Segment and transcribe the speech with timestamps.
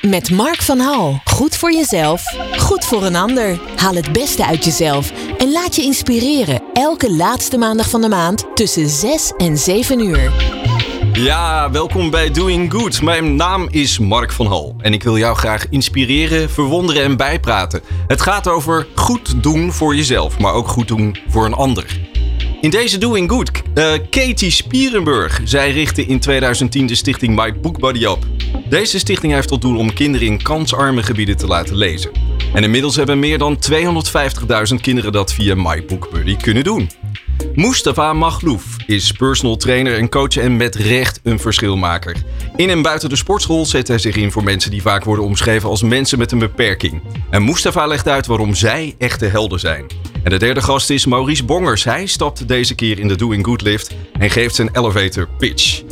[0.00, 1.20] Met Mark van Hal.
[1.24, 2.22] Goed voor jezelf,
[2.58, 3.60] goed voor een ander.
[3.76, 6.62] Haal het beste uit jezelf en laat je inspireren.
[6.72, 10.32] Elke laatste maandag van de maand tussen 6 en 7 uur.
[11.12, 13.02] Ja, welkom bij Doing Good.
[13.02, 17.80] Mijn naam is Mark van Hal en ik wil jou graag inspireren, verwonderen en bijpraten.
[18.06, 22.09] Het gaat over goed doen voor jezelf, maar ook goed doen voor een ander.
[22.60, 25.40] In deze Doing Good, uh, Katie Spierenburg.
[25.44, 28.26] Zij richtte in 2010 de stichting My Book Buddy op.
[28.68, 32.10] Deze stichting heeft tot doel om kinderen in kansarme gebieden te laten lezen.
[32.54, 36.90] En inmiddels hebben meer dan 250.000 kinderen dat via My Book Buddy kunnen doen.
[37.54, 42.16] Mustafa Maglouf is personal trainer en coach en met recht een verschilmaker.
[42.56, 45.68] In en buiten de sportschool zet hij zich in voor mensen die vaak worden omschreven
[45.68, 47.02] als mensen met een beperking.
[47.30, 49.86] En Mustafa legt uit waarom zij echte helden zijn.
[50.22, 51.84] En de derde gast is Maurice Bongers.
[51.84, 55.82] Hij stapt deze keer in de Doing Good lift en geeft zijn elevator pitch.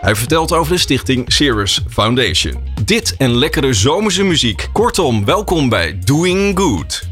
[0.00, 2.54] Hij vertelt over de stichting Cirrus Foundation.
[2.84, 4.68] Dit en lekkere zomerse muziek.
[4.72, 7.02] Kortom, welkom bij Doing Good.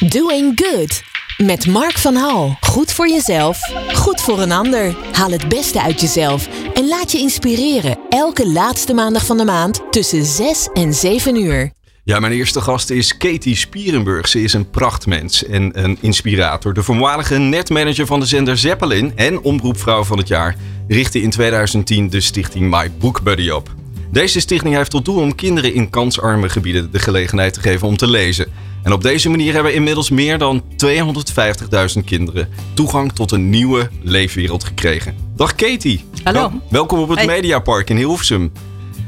[0.00, 1.15] Doing Good.
[1.36, 2.56] Met Mark van Hal.
[2.60, 3.58] Goed voor jezelf,
[3.94, 4.96] goed voor een ander.
[5.12, 7.98] Haal het beste uit jezelf en laat je inspireren.
[8.08, 11.72] Elke laatste maandag van de maand tussen 6 en 7 uur.
[12.04, 14.28] Ja, mijn eerste gast is Katie Spierenburg.
[14.28, 16.74] Ze is een prachtmens en een inspirator.
[16.74, 20.56] De voormalige netmanager van de zender Zeppelin en omroepvrouw van het jaar
[20.88, 23.74] richtte in 2010 de stichting My Book Buddy op.
[24.10, 27.96] Deze stichting heeft tot doel om kinderen in kansarme gebieden de gelegenheid te geven om
[27.96, 28.52] te lezen.
[28.86, 34.64] En op deze manier hebben inmiddels meer dan 250.000 kinderen toegang tot een nieuwe leefwereld
[34.64, 35.14] gekregen.
[35.36, 36.04] Dag Katie.
[36.22, 36.52] Hallo.
[36.70, 37.26] welkom op het hey.
[37.26, 38.52] Mediapark in Hilversum.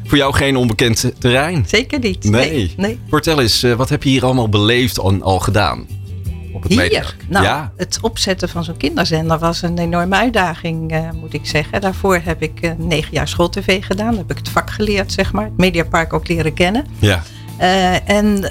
[0.04, 1.64] Voor jou geen onbekend terrein.
[1.66, 2.24] Zeker niet.
[2.24, 2.74] Nee.
[2.76, 3.00] nee.
[3.08, 5.86] Vertel eens, eh, wat heb je hier allemaal beleefd en al gedaan?
[6.52, 7.16] Op het hier?
[7.28, 7.72] Nou, ja.
[7.76, 11.80] het opzetten van zo'n kinderzender was een enorme uitdaging, uh, moet ik zeggen.
[11.80, 14.16] Daarvoor heb ik uh, negen jaar schooltv gedaan.
[14.16, 15.44] heb ik het vak geleerd, zeg maar.
[15.44, 16.86] Het Mediapark ook leren kennen.
[16.98, 17.22] Ja.
[17.60, 18.50] Uh, en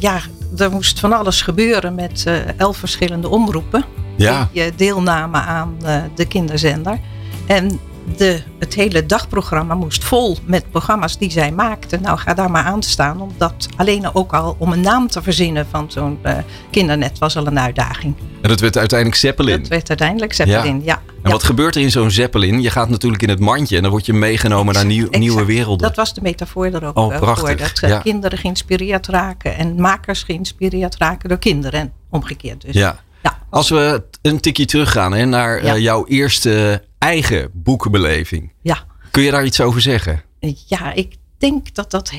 [0.00, 0.20] ja,
[0.56, 2.26] er moest van alles gebeuren met
[2.56, 3.84] elf verschillende omroepen.
[4.16, 4.48] Ja.
[4.52, 5.76] Die deelnamen aan
[6.14, 6.98] de kinderzender.
[7.46, 7.80] En
[8.16, 12.02] de, het hele dagprogramma moest vol met programma's die zij maakten.
[12.02, 13.20] Nou, ga daar maar aan staan.
[13.20, 16.36] Omdat alleen ook al om een naam te verzinnen van zo'n uh,
[16.70, 18.14] kindernet was al een uitdaging.
[18.42, 19.58] En dat werd uiteindelijk Zeppelin?
[19.58, 21.02] Dat werd uiteindelijk Zeppelin, ja.
[21.22, 22.62] En wat gebeurt er in zo'n Zeppelin?
[22.62, 25.86] Je gaat natuurlijk in het mandje en dan word je meegenomen naar nieuw, nieuwe werelden.
[25.86, 27.48] Dat was de metafoor er ook oh, prachtig.
[27.48, 27.56] voor.
[27.56, 31.80] Dat uh, kinderen geïnspireerd raken en makers geïnspireerd raken door kinderen.
[31.80, 32.74] En omgekeerd dus.
[32.74, 33.00] Ja.
[33.22, 33.38] ja.
[33.50, 38.52] Als we een tikje teruggaan hè, naar uh, jouw eerste eigen boekenbeleving.
[38.62, 38.84] Ja.
[39.10, 40.22] Kun je daar iets over zeggen?
[40.66, 42.12] Ja, ik denk dat dat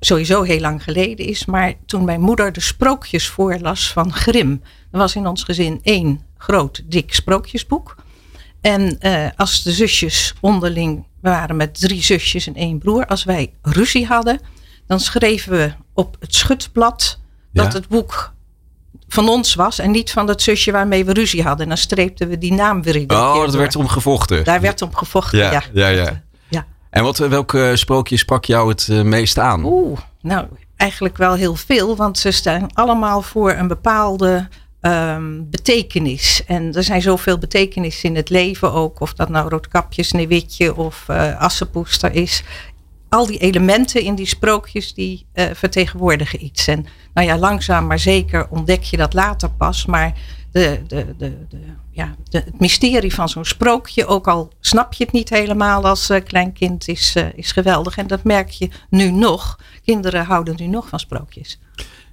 [0.00, 1.44] sowieso heel lang geleden is.
[1.44, 4.62] Maar toen mijn moeder de sprookjes voorlas van Grim.
[4.90, 7.96] Er was in ons gezin één groot, dik sprookjesboek.
[8.60, 13.06] En uh, als de zusjes onderling, we waren met drie zusjes en één broer.
[13.06, 14.40] Als wij ruzie hadden,
[14.86, 17.18] dan schreven we op het schutblad
[17.52, 18.34] dat het boek
[19.08, 21.62] van ons was en niet van dat zusje waarmee we ruzie hadden.
[21.62, 23.10] En dan streepten we die naam weer in.
[23.10, 24.44] Oh, dat werd om gevochten.
[24.44, 25.62] Daar werd om gevochten, ja.
[25.72, 26.22] Ja, ja.
[26.48, 26.66] ja.
[26.90, 29.64] En wat, welke sprookjes sprak jou het meest aan?
[29.64, 30.46] Oeh, nou
[30.76, 34.48] eigenlijk wel heel veel, want ze staan allemaal voor een bepaalde
[34.80, 36.42] um, betekenis.
[36.46, 39.00] En er zijn zoveel betekenissen in het leven ook.
[39.00, 42.42] Of dat nou Roodkapje, Sneeuwwitje of uh, Assepoester is
[43.16, 46.66] al die elementen in die sprookjes die uh, vertegenwoordigen iets.
[46.66, 49.86] En nou ja, langzaam maar zeker ontdek je dat later pas.
[49.86, 50.12] Maar
[50.52, 51.58] de, de, de, de
[51.90, 56.20] ja, het mysterie van zo'n sprookje, ook al snap je het niet helemaal als uh,
[56.24, 57.96] klein kind, is, uh, is geweldig.
[57.96, 59.58] En dat merk je nu nog.
[59.84, 61.58] Kinderen houden nu nog van sprookjes.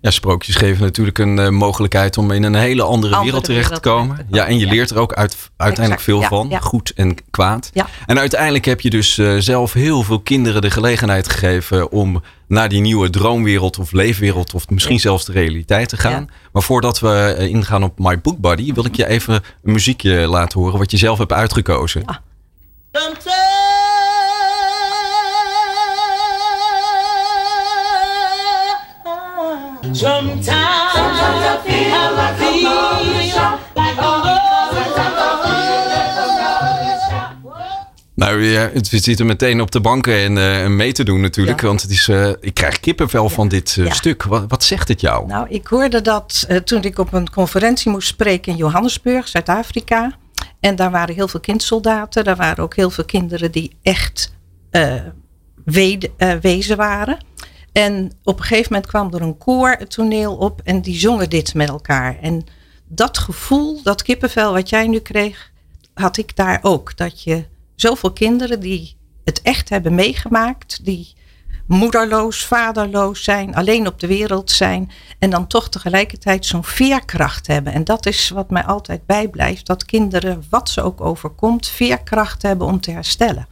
[0.03, 3.73] Ja, sprookjes geven natuurlijk een uh, mogelijkheid om in een hele andere, andere wereld terecht
[3.73, 4.27] te komen.
[4.29, 7.71] Ja, en je leert er ook uit, uiteindelijk veel van, goed en kwaad.
[8.05, 12.69] En uiteindelijk heb je dus uh, zelf heel veel kinderen de gelegenheid gegeven om naar
[12.69, 16.29] die nieuwe droomwereld of leefwereld of misschien zelfs de realiteit te gaan.
[16.51, 20.27] Maar voordat we uh, ingaan op My Book Buddy, wil ik je even een muziekje
[20.27, 22.05] laten horen wat je zelf hebt uitgekozen.
[22.05, 22.15] Ah.
[29.93, 32.43] Sometimes, I feel like
[38.15, 41.61] Nou, ja, we zitten meteen op de banken en uh, mee te doen natuurlijk.
[41.61, 43.29] Want het is, uh, ik krijg kippenvel ja.
[43.29, 43.93] van dit uh, ja.
[43.93, 44.23] stuk.
[44.23, 45.27] Wat, wat, zegt het jou?
[45.27, 50.11] Nou, ik hoorde dat toen ik op een conferentie moest spreken in Johannesburg, Zuid-Afrika.
[50.59, 52.23] En daar waren heel veel kindsoldaten.
[52.23, 54.33] Daar waren ook heel veel kinderen die echt
[56.41, 57.17] wezen waren.
[57.73, 61.29] En op een gegeven moment kwam er een koor het toneel op en die zongen
[61.29, 62.19] dit met elkaar.
[62.19, 62.43] En
[62.87, 65.51] dat gevoel, dat kippenvel wat jij nu kreeg,
[65.93, 66.97] had ik daar ook.
[66.97, 71.13] Dat je zoveel kinderen die het echt hebben meegemaakt, die
[71.67, 77.73] moederloos, vaderloos zijn, alleen op de wereld zijn en dan toch tegelijkertijd zo'n veerkracht hebben.
[77.73, 82.67] En dat is wat mij altijd bijblijft, dat kinderen, wat ze ook overkomt, veerkracht hebben
[82.67, 83.47] om te herstellen.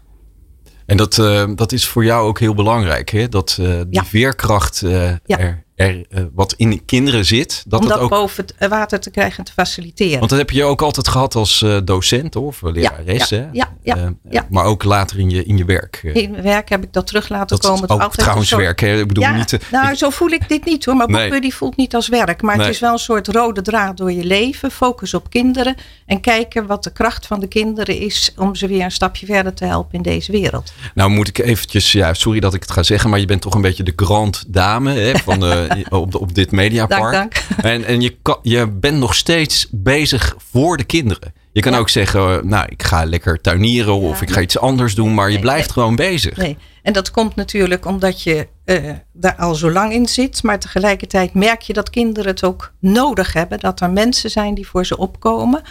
[0.91, 3.29] En dat, uh, dat is voor jou ook heel belangrijk, hè?
[3.29, 4.05] dat uh, die ja.
[4.05, 5.39] veerkracht uh, ja.
[5.39, 7.63] er er uh, wat in kinderen zit.
[7.68, 8.09] Dat Om dat ook...
[8.09, 10.18] boven het water te krijgen en te faciliteren.
[10.18, 13.29] Want dat heb je ook altijd gehad als uh, docent of lerares.
[13.29, 16.00] Ja, ja, ja, uh, ja, Maar ook later in je, in je werk.
[16.03, 17.89] In mijn werk heb ik dat terug laten dat komen.
[17.89, 18.62] Ook trouwens soort...
[18.62, 18.79] werk.
[18.79, 19.00] Hè?
[19.00, 19.59] Ik bedoel ja, niet...
[19.71, 20.95] nou, zo voel ik dit niet hoor.
[20.95, 21.21] Maar nee.
[21.21, 22.41] Boekbuddy voelt niet als werk.
[22.41, 22.65] Maar nee.
[22.65, 24.71] het is wel een soort rode draad door je leven.
[24.71, 25.75] Focus op kinderen.
[26.06, 28.33] En kijken wat de kracht van de kinderen is.
[28.38, 30.74] Om ze weer een stapje verder te helpen in deze wereld.
[30.94, 31.91] Nou moet ik eventjes...
[31.91, 33.09] Ja, sorry dat ik het ga zeggen.
[33.09, 35.44] Maar je bent toch een beetje de grand dame hè, van,
[35.89, 37.12] op, op dit Mediapark.
[37.12, 37.65] Dank, dank.
[37.65, 41.33] En, en je, kan, je bent nog steeds bezig voor de kinderen.
[41.53, 41.77] Je kan ja.
[41.77, 45.33] ook zeggen, nou, ik ga lekker tuinieren of ik ga iets anders doen, maar je
[45.33, 45.73] nee, blijft nee.
[45.73, 46.38] gewoon bezig.
[46.38, 46.57] Nee.
[46.83, 51.33] En dat komt natuurlijk omdat je uh, daar al zo lang in zit, maar tegelijkertijd
[51.33, 54.97] merk je dat kinderen het ook nodig hebben, dat er mensen zijn die voor ze
[54.97, 55.62] opkomen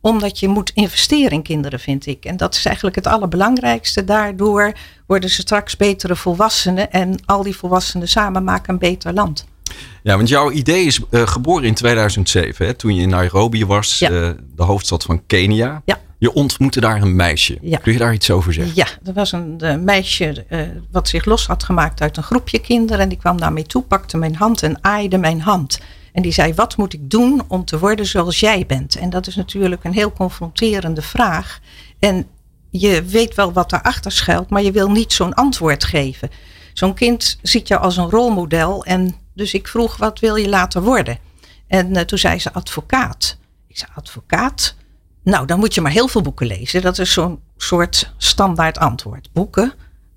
[0.00, 2.24] omdat je moet investeren in kinderen, vind ik.
[2.24, 4.04] En dat is eigenlijk het allerbelangrijkste.
[4.04, 4.72] Daardoor
[5.06, 6.92] worden ze straks betere volwassenen.
[6.92, 9.46] En al die volwassenen samen maken een beter land.
[10.02, 13.98] Ja, want jouw idee is uh, geboren in 2007, hè, toen je in Nairobi was,
[13.98, 14.10] ja.
[14.10, 15.82] uh, de hoofdstad van Kenia.
[15.84, 15.98] Ja.
[16.18, 17.58] Je ontmoette daar een meisje.
[17.60, 17.78] Ja.
[17.78, 18.74] Kun je daar iets over zeggen?
[18.76, 20.60] Ja, er was een, een meisje uh,
[20.90, 23.02] wat zich los had gemaakt uit een groepje kinderen.
[23.02, 25.80] En die kwam naar mij toe, pakte mijn hand en aaide mijn hand.
[26.12, 28.96] En die zei, wat moet ik doen om te worden zoals jij bent?
[28.96, 31.60] En dat is natuurlijk een heel confronterende vraag.
[31.98, 32.26] En
[32.70, 36.30] je weet wel wat daarachter schuilt, maar je wil niet zo'n antwoord geven.
[36.72, 38.84] Zo'n kind ziet jou als een rolmodel.
[38.84, 41.18] En dus ik vroeg, wat wil je later worden?
[41.66, 43.38] En uh, toen zei ze advocaat.
[43.66, 44.74] Ik zei, advocaat?
[45.22, 46.82] Nou, dan moet je maar heel veel boeken lezen.
[46.82, 49.32] Dat is zo'n soort standaard antwoord.
[49.32, 49.72] Boeken?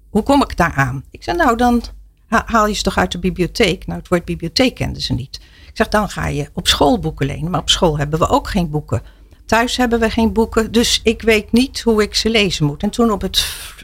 [0.10, 1.04] Hoe kom ik daar aan?
[1.12, 1.84] Ik zei, nou, dan
[2.28, 3.88] haal je ze toch uit de bibliotheek.
[3.88, 5.36] Nou, het woord bibliotheek kenden ze niet.
[5.68, 7.52] Ik zeg, dan ga je op school boeken lenen.
[7.52, 9.02] Maar op school hebben we ook geen boeken.
[9.46, 10.72] Thuis hebben we geen boeken.
[10.72, 12.84] Dus ik weet niet hoe ik ze lezen moet.
[12.84, 13.40] En toen op het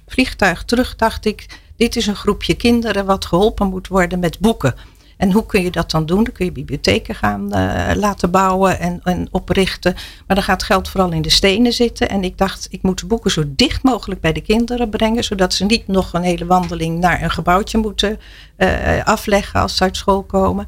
[0.08, 4.76] vliegtuig terug dacht ik, dit is een groepje kinderen wat geholpen moet worden met boeken.
[5.18, 6.24] En hoe kun je dat dan doen?
[6.24, 9.94] Dan kun je bibliotheken gaan uh, laten bouwen en, en, oprichten.
[10.28, 12.10] Maar dan gaat geld vooral in de stenen zitten.
[12.10, 15.24] En ik dacht, ik moet de boeken zo dicht mogelijk bij de kinderen brengen.
[15.24, 18.20] Zodat ze niet nog een hele wandeling naar een gebouwtje moeten
[18.58, 20.68] uh, afleggen als ze uit school komen.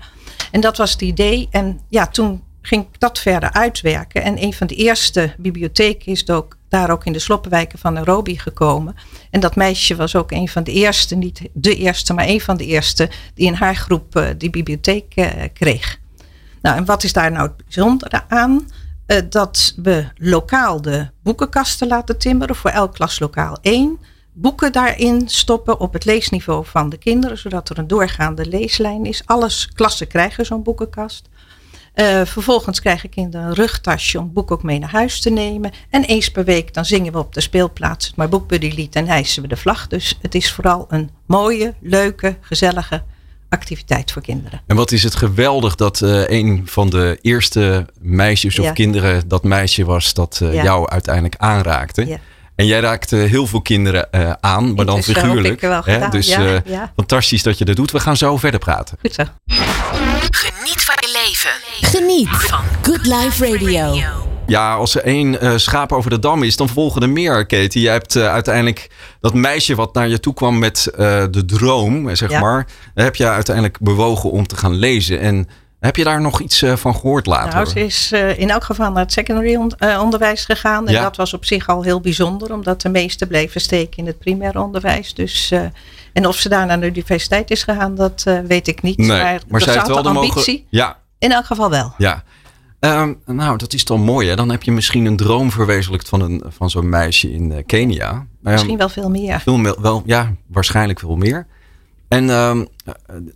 [0.52, 1.48] En dat was het idee.
[1.52, 4.24] En ja, toen ging ik dat verder uitwerken.
[4.24, 8.40] En een van de eerste bibliotheken is ook, daar ook in de sloppenwijken van Nairobi
[8.40, 8.96] gekomen.
[9.30, 12.58] En dat meisje was ook een van de eerste, niet de eerste, maar een van
[12.58, 16.00] de eerste die in haar groep uh, die bibliotheek uh, kreeg.
[16.62, 18.68] Nou, en wat is daar nou het bijzondere aan?
[19.08, 24.00] Uh, dat we lokaal de boekenkasten laten timmeren, voor elk klaslokaal één.
[24.34, 29.22] Boeken daarin stoppen op het leesniveau van de kinderen, zodat er een doorgaande leeslijn is.
[29.26, 31.29] Alles klassen krijgen zo'n boekenkast.
[32.00, 35.72] Uh, vervolgens krijgen kinderen een rugtasje om het boek ook mee naar huis te nemen.
[35.90, 39.08] En eens per week dan zingen we op de speelplaats het Maar Boekbuddy lied en
[39.08, 39.88] hijsen we de vlag.
[39.88, 43.04] Dus het is vooral een mooie, leuke, gezellige
[43.50, 44.62] activiteit voor kinderen.
[44.68, 48.72] En wat is het geweldig dat uh, een van de eerste meisjes of ja.
[48.72, 50.64] kinderen dat meisje was dat uh, ja.
[50.64, 52.08] jou uiteindelijk aanraakte.
[52.08, 52.20] Ja.
[52.60, 55.62] En jij raakte heel veel kinderen uh, aan, maar dan figuurlijk.
[55.62, 56.10] Hè?
[56.10, 56.92] Dus ja, ja.
[56.96, 57.92] fantastisch dat je dat doet.
[57.92, 58.98] We gaan zo verder praten.
[59.02, 59.24] Goed zo.
[60.30, 61.52] Geniet van je leven.
[61.90, 63.98] Geniet van Good Life Radio.
[64.48, 67.82] Ja, als er één uh, schaap over de dam is, dan volgen er meer, Katie.
[67.82, 68.90] Je hebt uh, uiteindelijk
[69.20, 70.98] dat meisje wat naar je toe kwam met uh,
[71.32, 72.40] de droom, zeg ja.
[72.40, 72.68] maar.
[72.94, 75.20] Heb je uiteindelijk bewogen om te gaan lezen.
[75.20, 75.48] En
[75.80, 77.54] heb je daar nog iets uh, van gehoord later?
[77.54, 80.88] Nou, ze is uh, in elk geval naar het secondary on uh, onderwijs gegaan.
[80.88, 81.02] En ja.
[81.02, 84.62] dat was op zich al heel bijzonder, omdat de meesten bleven steken in het primair
[84.62, 85.14] onderwijs.
[85.14, 85.54] Dus,
[86.14, 88.98] en of ze daar naar de universiteit is gegaan, dat weet ik niet.
[88.98, 90.54] Nee, maar, maar zij heeft wel de ambitie.
[90.54, 90.68] Mogen...
[90.70, 90.98] Ja.
[91.18, 91.94] In elk geval wel.
[91.98, 92.24] Ja.
[92.80, 94.30] Um, nou, dat is dan mooi.
[94.30, 94.36] Hè?
[94.36, 98.12] Dan heb je misschien een droom verwezenlijkt van, een, van zo'n meisje in Kenia.
[98.12, 99.40] Um, misschien wel veel meer.
[99.40, 101.48] Veel, wel, ja, waarschijnlijk veel meer.
[102.10, 102.68] En um,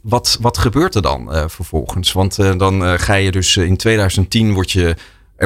[0.01, 2.11] wat, wat gebeurt er dan uh, vervolgens?
[2.11, 4.95] Want uh, dan uh, ga je dus in 2010 word je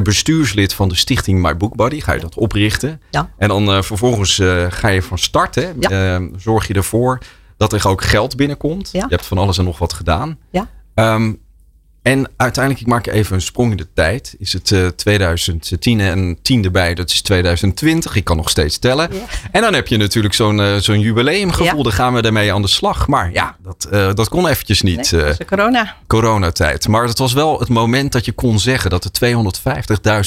[0.03, 2.01] bestuurslid van de stichting My Book Buddy.
[2.01, 3.01] Ga je dat oprichten.
[3.11, 3.31] Ja.
[3.37, 5.55] En dan vervolgens ga je van start.
[5.55, 5.71] Hè?
[5.79, 6.21] Ja.
[6.37, 7.19] zorg je ervoor
[7.57, 8.89] dat er ook geld binnenkomt.
[8.91, 9.01] Ja.
[9.01, 10.37] Je hebt van alles en nog wat gedaan.
[10.49, 10.69] Ja.
[10.93, 11.39] Um,
[12.07, 14.35] en uiteindelijk, ik maak even een sprong in de tijd.
[14.39, 18.15] Is het uh, 2010 en 10 erbij, dat is 2020.
[18.15, 19.09] Ik kan nog steeds tellen.
[19.13, 19.19] Ja.
[19.51, 21.77] En dan heb je natuurlijk zo'n uh, zo'n jubileumgevoel.
[21.77, 21.83] Ja.
[21.83, 23.07] Dan gaan we ermee aan de slag.
[23.07, 25.11] Maar ja, dat, uh, dat kon eventjes niet.
[25.11, 25.95] Nee, corona.
[26.07, 26.87] Coronatijd.
[26.87, 29.35] Maar het was wel het moment dat je kon zeggen dat er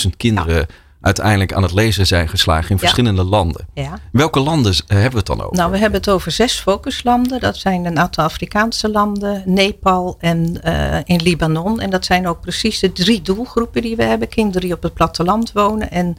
[0.04, 0.66] 250.000 kinderen ja.
[1.00, 3.66] Uiteindelijk aan het lezen zijn geslagen in verschillende landen.
[3.74, 3.98] Ja.
[4.12, 5.56] Welke landen hebben we het dan over?
[5.56, 7.40] Nou, we hebben het over zes focuslanden.
[7.40, 11.80] Dat zijn een aantal Afrikaanse landen, Nepal en uh, in Libanon.
[11.80, 14.28] En dat zijn ook precies de drie doelgroepen die we hebben.
[14.28, 16.16] Kinderen die op het platteland wonen en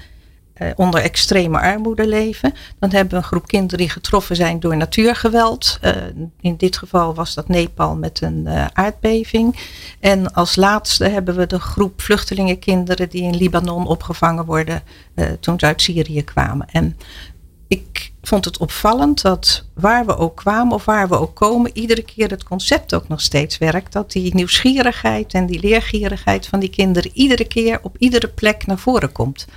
[0.75, 2.53] onder extreme armoede leven.
[2.79, 5.79] Dan hebben we een groep kinderen die getroffen zijn door natuurgeweld.
[5.81, 5.91] Uh,
[6.41, 9.59] in dit geval was dat Nepal met een uh, aardbeving.
[9.99, 14.83] En als laatste hebben we de groep vluchtelingenkinderen die in Libanon opgevangen worden
[15.39, 16.67] toen ze uit Syrië kwamen.
[16.71, 16.97] En
[17.67, 22.01] ik vond het opvallend dat waar we ook kwamen of waar we ook komen, iedere
[22.01, 23.93] keer het concept ook nog steeds werkt.
[23.93, 28.77] Dat die nieuwsgierigheid en die leergierigheid van die kinderen iedere keer op iedere plek naar
[28.77, 29.47] voren komt.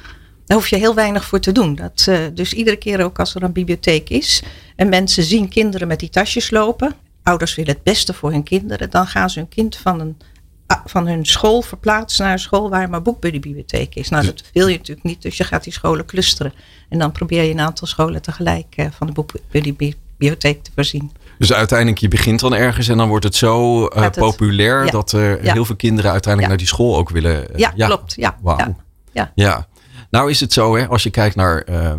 [0.47, 1.75] Daar hoef je heel weinig voor te doen.
[1.75, 4.43] Dat, uh, dus iedere keer ook als er een bibliotheek is
[4.77, 8.91] en mensen zien kinderen met die tasjes lopen, ouders willen het beste voor hun kinderen,
[8.91, 10.17] dan gaan ze hun kind van, een,
[10.85, 14.09] van hun school verplaatsen naar een school waar maar boekbuddybibliotheek is.
[14.09, 16.53] Nou, dat wil je natuurlijk niet, dus je gaat die scholen clusteren.
[16.89, 21.13] En dan probeer je een aantal scholen tegelijk uh, van de boekbuddybibliotheek te voorzien.
[21.39, 24.91] Dus uiteindelijk, je begint dan ergens en dan wordt het zo uh, het, populair ja,
[24.91, 25.53] dat er ja.
[25.53, 26.49] heel veel kinderen uiteindelijk ja.
[26.49, 27.49] naar die school ook willen.
[27.57, 28.15] ja, klopt.
[28.17, 28.61] Ja, wow.
[29.13, 29.33] ja.
[29.35, 29.67] ja.
[30.15, 31.93] Nou is het zo, hè, als je kijkt naar uh,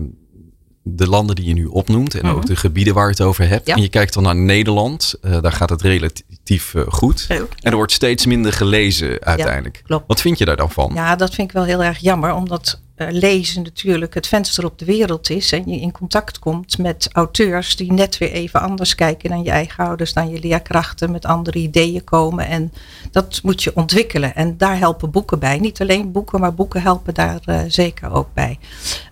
[0.84, 2.38] de landen die je nu opnoemt en mm -hmm.
[2.38, 3.67] ook de gebieden waar je het over hebt.
[3.67, 3.75] Ja.
[3.75, 7.25] En je kijkt dan naar Nederland, uh, daar gaat het relatief uh, goed.
[7.29, 9.81] En er wordt steeds minder gelezen uiteindelijk.
[9.86, 10.07] klopt.
[10.07, 10.91] Wat vind je daar dan van?
[10.93, 14.80] Ja, dat vind ik wel heel erg jammer, omdat uh, lezen natuurlijk het venster op
[14.80, 15.52] de wereld is.
[15.52, 19.50] En je in contact komt met auteurs die net weer even anders kijken dan je
[19.50, 22.48] eigen ouders, dan je leerkrachten, met andere ideeën komen.
[22.48, 22.72] En
[23.12, 24.36] dat moet je ontwikkelen.
[24.36, 25.60] En daar helpen boeken bij.
[25.60, 28.60] Niet alleen boeken, maar boeken helpen daar uh, zeker ook bij.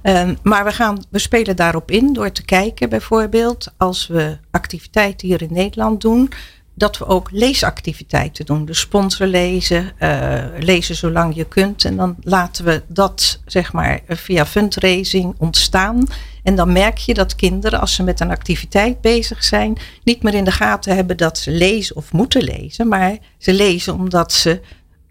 [0.03, 5.27] Um, maar we, gaan, we spelen daarop in door te kijken bijvoorbeeld als we activiteiten
[5.27, 6.29] hier in Nederland doen
[6.75, 8.65] dat we ook leesactiviteiten doen.
[8.65, 11.85] Dus sponsoren lezen, uh, lezen zolang je kunt.
[11.85, 16.07] En dan laten we dat zeg maar via fundraising ontstaan.
[16.43, 20.33] En dan merk je dat kinderen, als ze met een activiteit bezig zijn, niet meer
[20.33, 22.87] in de gaten hebben dat ze lezen of moeten lezen.
[22.87, 24.61] Maar ze lezen omdat ze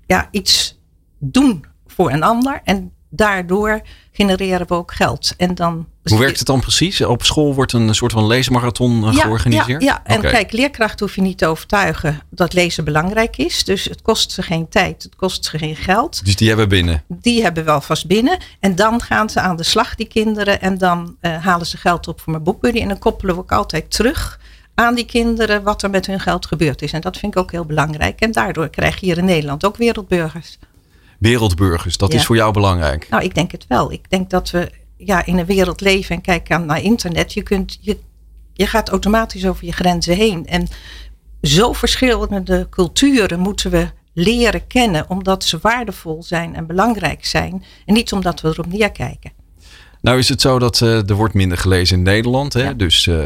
[0.07, 0.79] ja, iets
[1.19, 2.61] doen voor een ander.
[2.65, 3.81] En daardoor
[4.13, 5.35] genereren we ook geld.
[5.37, 7.01] En dan Hoe werkt het dan precies?
[7.01, 9.83] Op school wordt een soort van leesmarathon ja, georganiseerd?
[9.83, 10.03] Ja, ja.
[10.05, 10.31] en okay.
[10.31, 13.65] kijk, leerkrachten hoef je niet te overtuigen dat lezen belangrijk is.
[13.65, 16.25] Dus het kost ze geen tijd, het kost ze geen geld.
[16.25, 17.03] Dus die hebben binnen?
[17.09, 18.39] Die hebben wel vast binnen.
[18.61, 20.61] En dan gaan ze aan de slag, die kinderen.
[20.61, 22.81] En dan uh, halen ze geld op voor mijn boekbuddy.
[22.81, 24.41] En dan koppelen we ook altijd terug
[24.75, 26.93] aan die kinderen wat er met hun geld gebeurd is.
[26.93, 28.21] En dat vind ik ook heel belangrijk.
[28.21, 30.59] En daardoor krijg je hier in Nederland ook wereldburgers
[31.23, 31.97] wereldburgers.
[31.97, 32.19] Dat ja.
[32.19, 33.07] is voor jou belangrijk.
[33.11, 33.93] Nou, ik denk het wel.
[33.93, 37.33] Ik denk dat we ja, in een wereld leven en kijken naar internet.
[37.33, 37.99] Je, kunt, je,
[38.53, 40.47] je gaat automatisch over je grenzen heen.
[40.47, 40.69] En
[41.43, 47.65] zo verschillende culturen moeten we leren kennen, omdat ze waardevol zijn en belangrijk zijn.
[47.87, 49.33] En niet omdat we erop neerkijken.
[50.01, 52.53] Nou is het zo dat uh, er wordt minder gelezen in Nederland.
[52.53, 52.63] Hè?
[52.63, 52.73] Ja.
[52.73, 53.25] Dus uh,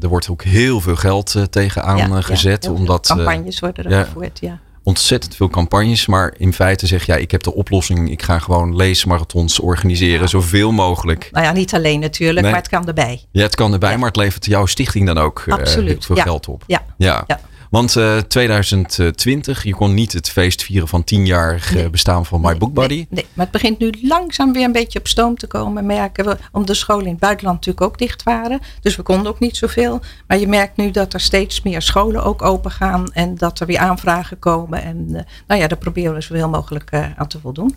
[0.00, 2.64] er wordt ook heel veel geld uh, tegenaan ja, gezet.
[2.64, 6.06] Ja, omdat, campagnes worden er gevoerd, ja ontzettend veel campagnes.
[6.06, 8.10] Maar in feite zeg jij, ik heb de oplossing.
[8.10, 10.26] Ik ga gewoon leesmarathons organiseren, ja.
[10.26, 11.28] zoveel mogelijk.
[11.32, 12.50] Nou ja, niet alleen natuurlijk, nee.
[12.50, 13.22] maar het kan erbij.
[13.30, 13.96] Ja, het kan erbij, ja.
[13.96, 16.22] maar het levert jouw stichting dan ook uh, heel veel ja.
[16.22, 16.64] geld op.
[16.66, 16.84] Ja.
[16.96, 17.26] ja.
[17.74, 21.90] Want uh, 2020, je kon niet het feest vieren van tienjarig nee.
[21.90, 22.94] bestaan van My Book Buddy.
[22.94, 26.24] Nee, nee, maar het begint nu langzaam weer een beetje op stoom te komen, merken
[26.24, 26.36] we.
[26.52, 28.60] Omdat de scholen in het buitenland natuurlijk ook dicht waren.
[28.80, 30.00] Dus we konden ook niet zoveel.
[30.26, 33.12] Maar je merkt nu dat er steeds meer scholen ook open gaan.
[33.12, 34.82] En dat er weer aanvragen komen.
[34.82, 37.76] En uh, nou ja, daar proberen we zoveel mogelijk uh, aan te voldoen.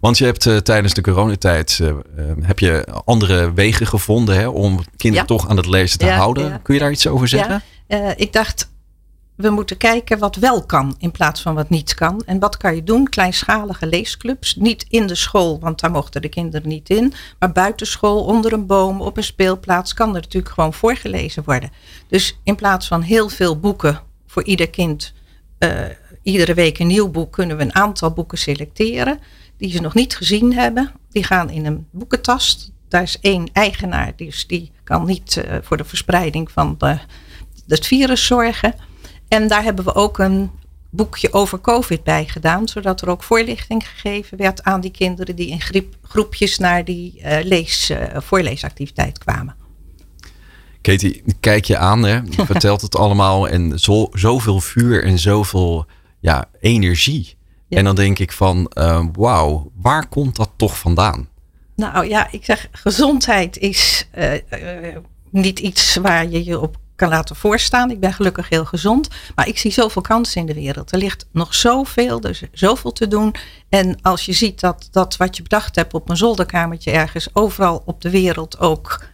[0.00, 1.94] Want je hebt uh, tijdens de coronatijd uh, uh,
[2.40, 5.36] heb je andere wegen gevonden hè, om kinderen ja.
[5.36, 6.48] toch aan het lezen te ja, houden.
[6.48, 6.60] Ja.
[6.62, 7.62] Kun je daar iets over zeggen?
[8.16, 8.68] ik dacht,
[9.40, 12.22] we moeten kijken wat wel kan in plaats van wat niet kan.
[12.26, 13.08] En wat kan je doen?
[13.08, 14.54] Kleinschalige leesclubs.
[14.54, 17.12] Niet in de school, want daar mochten de kinderen niet in.
[17.38, 21.70] Maar buitenschool, onder een boom, op een speelplaats kan er natuurlijk gewoon voorgelezen worden.
[22.08, 25.12] Dus in plaats van heel veel boeken voor ieder kind,
[25.58, 25.80] uh,
[26.22, 29.18] iedere week een nieuw boek, kunnen we een aantal boeken selecteren
[29.56, 30.92] die ze nog niet gezien hebben.
[31.10, 32.70] Die gaan in een boekentas.
[32.88, 36.76] Daar is één eigenaar, dus die kan niet uh, voor de verspreiding van
[37.66, 38.74] het virus zorgen.
[39.30, 40.50] En daar hebben we ook een
[40.90, 45.48] boekje over COVID bij gedaan, zodat er ook voorlichting gegeven werd aan die kinderen die
[45.48, 49.54] in griep, groepjes naar die uh, lees, uh, voorleesactiviteit kwamen.
[50.80, 52.14] Katie, kijk je aan, hè?
[52.14, 55.86] je vertelt het allemaal en zo, zoveel vuur en zoveel
[56.20, 57.36] ja, energie.
[57.68, 57.78] Ja.
[57.78, 61.28] En dan denk ik van, uh, wauw, waar komt dat toch vandaan?
[61.76, 64.96] Nou ja, ik zeg, gezondheid is uh, uh,
[65.30, 67.90] niet iets waar je je op kan laten voorstaan.
[67.90, 69.08] Ik ben gelukkig heel gezond.
[69.34, 70.92] Maar ik zie zoveel kansen in de wereld.
[70.92, 73.34] Er ligt nog zoveel, is zoveel te doen.
[73.68, 77.82] En als je ziet dat, dat wat je bedacht hebt op een zolderkamertje ergens overal
[77.84, 79.04] op de wereld ook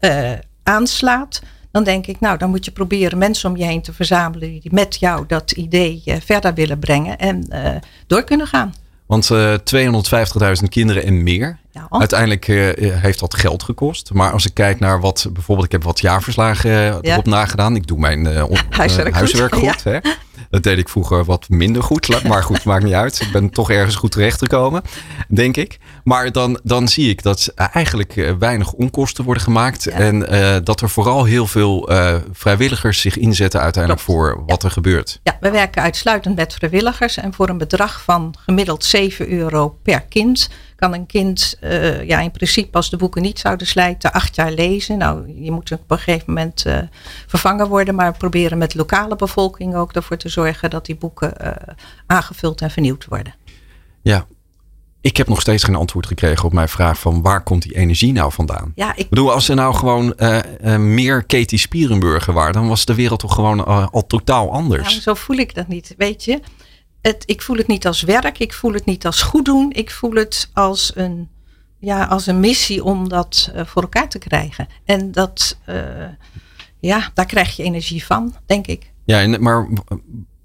[0.00, 0.32] uh,
[0.62, 1.42] aanslaat.
[1.70, 4.74] Dan denk ik, nou, dan moet je proberen mensen om je heen te verzamelen die
[4.74, 7.70] met jou dat idee uh, verder willen brengen en uh,
[8.06, 8.74] door kunnen gaan.
[9.06, 11.58] Want uh, 250.000 kinderen en meer.
[11.88, 14.12] Uiteindelijk uh, heeft dat geld gekost.
[14.12, 17.00] Maar als ik kijk naar wat, bijvoorbeeld, ik heb wat jaarverslagen uh, ja.
[17.00, 17.76] erop nagedaan.
[17.76, 18.26] Ik doe mijn
[18.70, 19.68] huiswerk, huiswerk goed.
[19.68, 19.98] goed hè?
[20.50, 22.24] Dat deed ik vroeger wat minder goed.
[22.28, 23.20] Maar goed, maakt niet uit.
[23.20, 24.82] Ik ben toch ergens goed terechtgekomen,
[25.28, 25.78] denk ik.
[26.04, 29.82] Maar dan, dan zie ik dat eigenlijk weinig onkosten worden gemaakt.
[29.84, 29.90] Ja.
[29.90, 30.18] En
[30.64, 31.90] dat er vooral heel veel
[32.32, 34.20] vrijwilligers zich inzetten uiteindelijk Klopt.
[34.20, 35.20] voor wat er gebeurt.
[35.22, 37.16] Ja, we werken uitsluitend met vrijwilligers.
[37.16, 40.48] En voor een bedrag van gemiddeld 7 euro per kind
[40.82, 44.52] kan een kind uh, ja, in principe als de boeken niet zouden slijten acht jaar
[44.52, 44.98] lezen.
[44.98, 46.78] Nou, je moet op een gegeven moment uh,
[47.26, 47.94] vervangen worden.
[47.94, 51.50] Maar proberen met lokale bevolking ook ervoor te zorgen dat die boeken uh,
[52.06, 53.34] aangevuld en vernieuwd worden.
[54.02, 54.26] Ja,
[55.00, 58.12] ik heb nog steeds geen antwoord gekregen op mijn vraag van waar komt die energie
[58.12, 58.72] nou vandaan?
[58.74, 60.14] Ja, ik bedoel, als er nou gewoon
[60.94, 64.94] meer Katie Spierenburger waren, dan was de wereld toch gewoon al totaal anders.
[64.94, 66.40] Ja, zo voel ik dat niet, weet je.
[67.02, 69.90] Het, ik voel het niet als werk, ik voel het niet als goed doen, ik
[69.90, 71.28] voel het als een,
[71.78, 74.66] ja, als een missie om dat uh, voor elkaar te krijgen.
[74.84, 75.76] En dat, uh,
[76.80, 78.90] ja, daar krijg je energie van, denk ik.
[79.04, 79.68] Ja, en, maar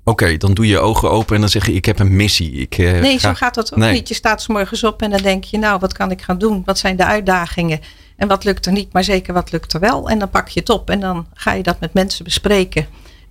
[0.07, 2.15] Oké, okay, dan doe je je ogen open en dan zeg je: Ik heb een
[2.15, 2.51] missie.
[2.51, 3.27] Ik, uh, nee, ga...
[3.27, 3.93] zo gaat dat ook nee.
[3.93, 4.07] niet.
[4.07, 6.61] Je staat s morgens op en dan denk je: Nou, wat kan ik gaan doen?
[6.65, 7.79] Wat zijn de uitdagingen?
[8.15, 10.09] En wat lukt er niet, maar zeker wat lukt er wel?
[10.09, 12.87] En dan pak je het op en dan ga je dat met mensen bespreken.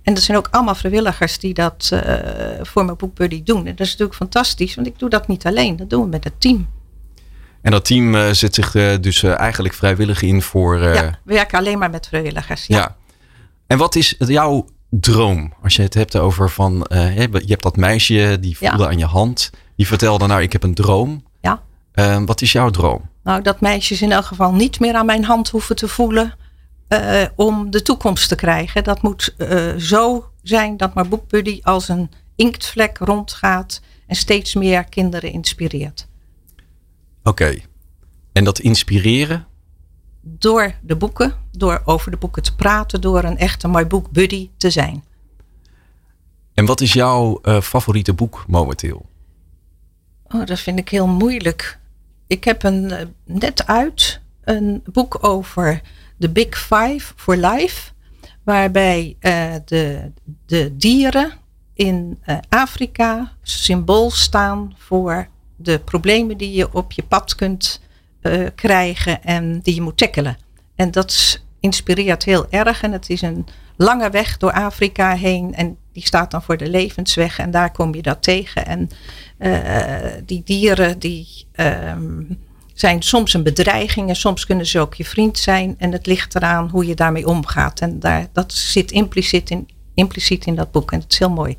[0.07, 2.01] En dat zijn ook allemaal vrijwilligers die dat uh,
[2.61, 3.65] voor mijn boekbuddy doen.
[3.65, 5.75] En dat is natuurlijk fantastisch, want ik doe dat niet alleen.
[5.75, 6.67] Dat doen we met het team.
[7.61, 8.71] En dat team uh, zet zich
[9.01, 10.77] dus eigenlijk vrijwillig in voor.
[10.77, 12.67] Ja, we werken alleen maar met vrijwilligers.
[12.67, 12.77] Ja.
[12.77, 12.95] ja.
[13.67, 15.53] En wat is jouw droom?
[15.63, 18.89] Als je het hebt over van, je hebt dat meisje die voelde ja.
[18.89, 19.49] aan je hand.
[19.75, 21.23] Die vertelde nou, ik heb een droom.
[21.41, 21.61] Ja.
[22.25, 23.09] Wat is jouw droom?
[23.23, 26.33] Nou, dat meisjes in elk geval niet meer aan mijn hand hoeven te voelen.
[26.89, 28.83] Uh, om de toekomst te krijgen.
[28.83, 29.35] Dat moet
[29.77, 33.81] zo zijn dat mijn boekbuddy als een inktvlek rondgaat.
[34.07, 36.07] En steeds meer kinderen inspireert.
[37.23, 37.29] Oké.
[37.43, 37.65] Okay.
[38.31, 39.47] En dat inspireren,
[40.21, 44.49] door de boeken, door over de boeken te praten, door een echte My Book Buddy
[44.57, 45.03] te zijn.
[46.53, 49.05] En wat is jouw uh, favoriete boek momenteel?
[50.27, 51.79] Oh, dat vind ik heel moeilijk.
[52.27, 55.81] Ik heb een, net uit een boek over
[56.17, 57.91] de Big Five for Life,
[58.43, 60.11] waarbij uh, de,
[60.45, 61.31] de dieren
[61.73, 67.81] in Afrika symbool staan voor de problemen die je op je pad kunt
[68.21, 70.37] uh, krijgen en die je moet tackelen.
[70.75, 72.81] En dat inspireert heel erg.
[72.81, 75.53] En het is een lange weg door Afrika heen.
[75.55, 77.39] En die staat dan voor de levensweg.
[77.39, 78.65] En daar kom je dat tegen.
[78.65, 78.89] En
[80.25, 82.39] die dieren die um,
[82.79, 84.09] zijn soms een bedreiging.
[84.09, 85.75] En soms kunnen ze ook je vriend zijn.
[85.77, 87.79] En het ligt eraan hoe je daarmee omgaat.
[87.79, 90.91] En daar, dat zit impliciet in, impliciet in dat boek.
[90.91, 91.57] En dat is heel mooi.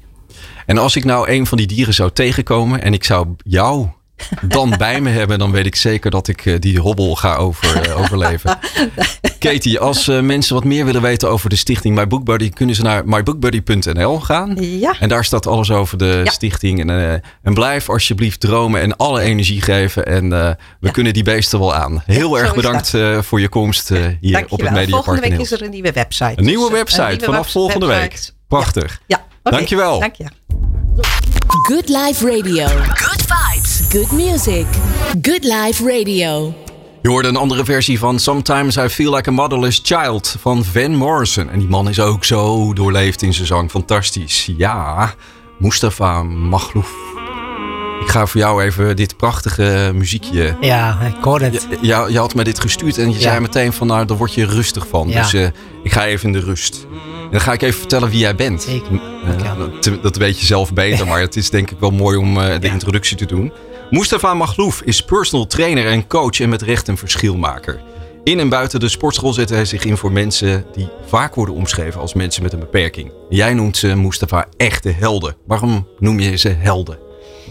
[0.67, 3.89] En als ik nou een van die dieren zou tegenkomen en ik zou jou
[4.43, 7.89] dan bij me hebben, dan weet ik zeker dat ik uh, die hobbel ga over,
[7.89, 8.59] uh, overleven.
[9.39, 12.75] Katie, als uh, mensen wat meer willen weten over de stichting My Book Buddy, kunnen
[12.75, 14.57] ze naar mybookbuddy.nl gaan.
[14.61, 14.95] Ja.
[15.01, 16.31] En daar staat alles over de ja.
[16.31, 16.81] stichting.
[16.81, 20.07] En, en, blijf alsjeblieft dromen en alle energie geven.
[20.07, 20.91] En we ja.
[20.91, 22.03] kunnen die beesten wel aan.
[22.07, 24.45] Heel ja, erg bedankt voor je komst hier Dankjewel.
[24.49, 25.05] op het Mediapark.
[25.05, 26.33] Volgende week is er een nieuwe website.
[26.37, 28.31] Een nieuwe website een nieuwe vanaf volgende week.
[28.49, 29.01] Prachtig.
[29.07, 29.25] Ja.
[29.43, 29.59] Okay.
[29.59, 30.01] Dankjewel.
[30.01, 30.25] Dank je.
[31.69, 32.67] Good Life Radio.
[32.95, 33.68] Good vibes.
[33.89, 34.67] Good music.
[35.23, 36.55] Good Life Radio.
[37.03, 40.95] Je hoorde een andere versie van Sometimes I Feel Like a Motherless Child van Van
[40.95, 41.51] Morrison.
[41.51, 43.71] En die man is ook zo doorleefd in zijn zang.
[43.71, 44.53] Fantastisch.
[44.57, 45.15] Ja,
[45.59, 46.91] Mustafa Maghlouf.
[48.01, 50.57] Ik ga voor jou even dit prachtige muziekje.
[50.61, 51.67] Ja, ik hoor het.
[51.71, 53.21] Je, je, je had me dit gestuurd en je ja.
[53.21, 55.09] zei meteen van nou, daar word je rustig van.
[55.09, 55.23] Ja.
[55.23, 55.47] Dus uh,
[55.83, 56.87] ik ga even in de rust.
[56.91, 58.63] En dan ga ik even vertellen wie jij bent.
[58.63, 58.93] Zeker.
[58.93, 62.37] Uh, dat, dat, weet je zelf beter, maar het is denk ik wel mooi om
[62.37, 62.73] uh, de ja.
[62.73, 63.53] introductie te doen.
[63.91, 67.81] Mustafa Maghlouf is personal trainer en coach en met recht een verschilmaker.
[68.25, 72.01] In en buiten de sportschool zet hij zich in voor mensen die vaak worden omschreven
[72.01, 73.13] als mensen met een beperking.
[73.29, 75.37] Jij noemt ze, Mustafa, echte helden.
[75.47, 76.99] Waarom noem je ze helden?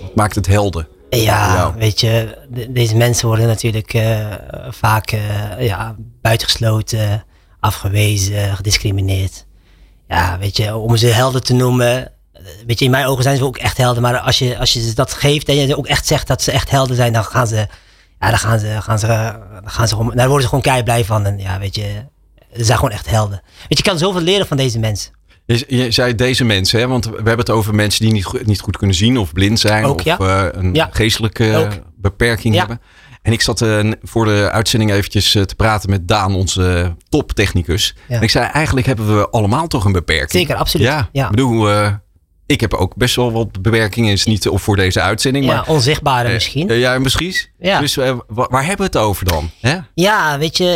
[0.01, 0.87] Wat maakt het helden?
[1.09, 4.35] Ja, weet je, de, deze mensen worden natuurlijk uh,
[4.69, 7.25] vaak uh, ja, buitengesloten,
[7.59, 9.45] afgewezen, gediscrimineerd.
[10.07, 12.11] Ja, weet je, om ze helden te noemen,
[12.67, 14.01] weet je, in mijn ogen zijn ze ook echt helden.
[14.01, 16.51] Maar als je, als je ze dat geeft en je ook echt zegt dat ze
[16.51, 17.55] echt helden zijn, dan gaan ze,
[18.19, 20.83] ja, dan gaan ze, gaan ze, dan gaan ze gewoon, daar worden ze gewoon kei
[20.83, 21.25] blij van.
[21.25, 22.05] En ja, weet je,
[22.55, 23.41] Ze zijn gewoon echt helden.
[23.43, 25.11] Weet je, je kan zoveel leren van deze mensen.
[25.45, 26.87] Je, je zei deze mensen, hè?
[26.87, 29.59] want we hebben het over mensen die niet, goed- niet goed kunnen zien of blind
[29.59, 30.17] zijn Ook, of ja.
[30.17, 30.89] eh, een Ja.
[30.91, 31.79] geestelijke Ook.
[31.97, 32.59] beperking Ja.
[32.59, 32.81] hebben.
[33.21, 37.95] En ik zat eh, voor de uitzending eventjes eh, te praten met Daan, onze toptechnicus.
[38.07, 40.31] En ik zei, eigenlijk hebben we allemaal toch een beperking.
[40.31, 40.87] Zeker, absoluut.
[40.87, 41.69] Ja, ik bedoel,
[42.47, 44.11] ik heb ook best wel wat beperkingen.
[44.11, 45.67] Is niet voor deze uitzending, Ja, maar...
[45.67, 46.69] onzichtbare eh, misschien.
[46.69, 47.33] eh, ja, misschien.
[47.59, 47.79] Ja.
[47.79, 49.49] Dus eh, wa- waar hebben we het over dan?
[49.61, 49.77] Hè?
[49.93, 50.67] Ja, weet je,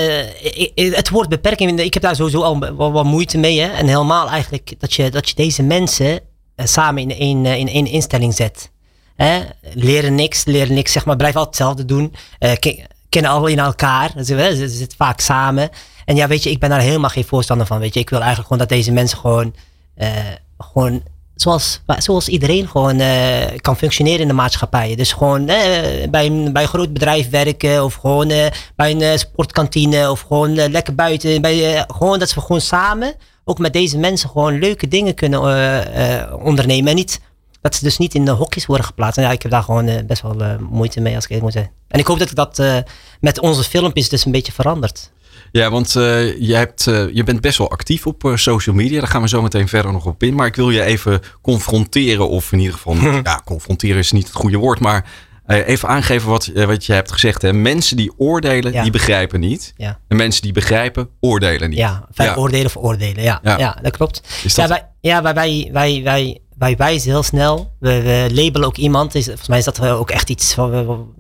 [0.95, 2.59] het woord beperking, ik heb daar sowieso al
[2.93, 3.59] wel moeite mee.
[3.59, 3.67] Hè?
[3.67, 6.19] En helemaal eigenlijk dat je, dat je deze mensen
[6.55, 8.71] samen in één, in één instelling zet.
[9.15, 9.39] Hè?
[9.73, 12.13] Leren niks, leren niks, zeg maar, blijf altijd hetzelfde doen.
[12.59, 15.69] Ke- kennen al in elkaar, ze, hè, ze, ze zitten vaak samen.
[16.05, 17.79] En ja, weet je, ik ben daar helemaal geen voorstander van.
[17.79, 19.55] Weet je, ik wil eigenlijk gewoon dat deze mensen gewoon,
[20.57, 21.03] gewoon
[21.35, 24.95] zoals, zoals iedereen gewoon eh, kan functioneren in de maatschappij.
[24.95, 29.19] Dus gewoon eh, bij, een, bij een groot bedrijf werken of gewoon eh, bij een
[29.19, 31.41] sportkantine of gewoon lekker buiten.
[31.41, 35.41] Bij, gewoon dat we gewoon samen ook met deze mensen gewoon leuke dingen kunnen
[36.43, 36.89] ondernemen.
[36.89, 37.21] En niet,
[37.61, 39.17] dat ze dus niet in de hokjes worden geplaatst.
[39.17, 40.35] En ja, ik heb daar gewoon best wel
[40.69, 41.71] moeite mee als ik eerlijk moet zijn.
[41.87, 42.83] En ik hoop dat dat
[43.19, 45.11] met onze filmpjes dus een beetje verandert.
[45.51, 48.99] Ja, want eh, je, hebt, eh, je bent best wel actief op eh, social media.
[48.99, 50.35] Daar gaan we zo meteen verder nog op in.
[50.35, 52.29] Maar ik wil je even confronteren.
[52.29, 54.79] Of in ieder geval, ja, confronteren is niet het goede woord.
[54.79, 55.05] Maar
[55.47, 57.41] even aangeven wat, wat je hebt gezegd.
[57.41, 57.53] Hè.
[57.53, 58.81] Mensen die oordelen, Ja.
[58.81, 59.73] die begrijpen niet.
[59.77, 59.99] Ja.
[60.07, 61.77] En mensen die begrijpen, oordelen niet.
[61.77, 63.23] Ja, vijf oordelen voor oordelen.
[63.23, 63.77] Ja, Ja.
[63.81, 64.21] dat klopt.
[64.43, 67.73] Is Ja, wij, ja wij, wij, wij, wij, wij wijzen heel snel.
[67.79, 69.15] We, we labelen ook iemand.
[69.15, 71.13] Is, volgens mij is dat wel ook echt iets van,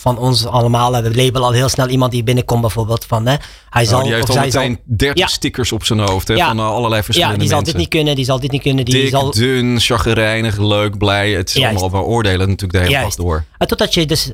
[0.00, 0.92] van ons allemaal.
[0.92, 3.04] We labelen al heel snel iemand die binnenkomt bijvoorbeeld.
[3.04, 3.34] Van, hè,
[3.70, 5.26] hij zal, Oh, die heeft of al zal, meteen 30 Ja.
[5.26, 6.28] stickers op zijn hoofd.
[6.28, 6.46] Hè, Ja.
[6.46, 7.74] Van eh, allerlei ja, verschillende die zal mensen.
[7.74, 8.84] dit niet kunnen, die zal dit niet kunnen.
[8.84, 11.30] Die Dik, zal, dun, chagrijnig, leuk, blij.
[11.32, 11.80] Het is Juist.
[11.82, 13.16] allemaal, we oordelen natuurlijk de hele dag Juist.
[13.16, 13.44] door.
[13.58, 14.32] Maar totdat je dus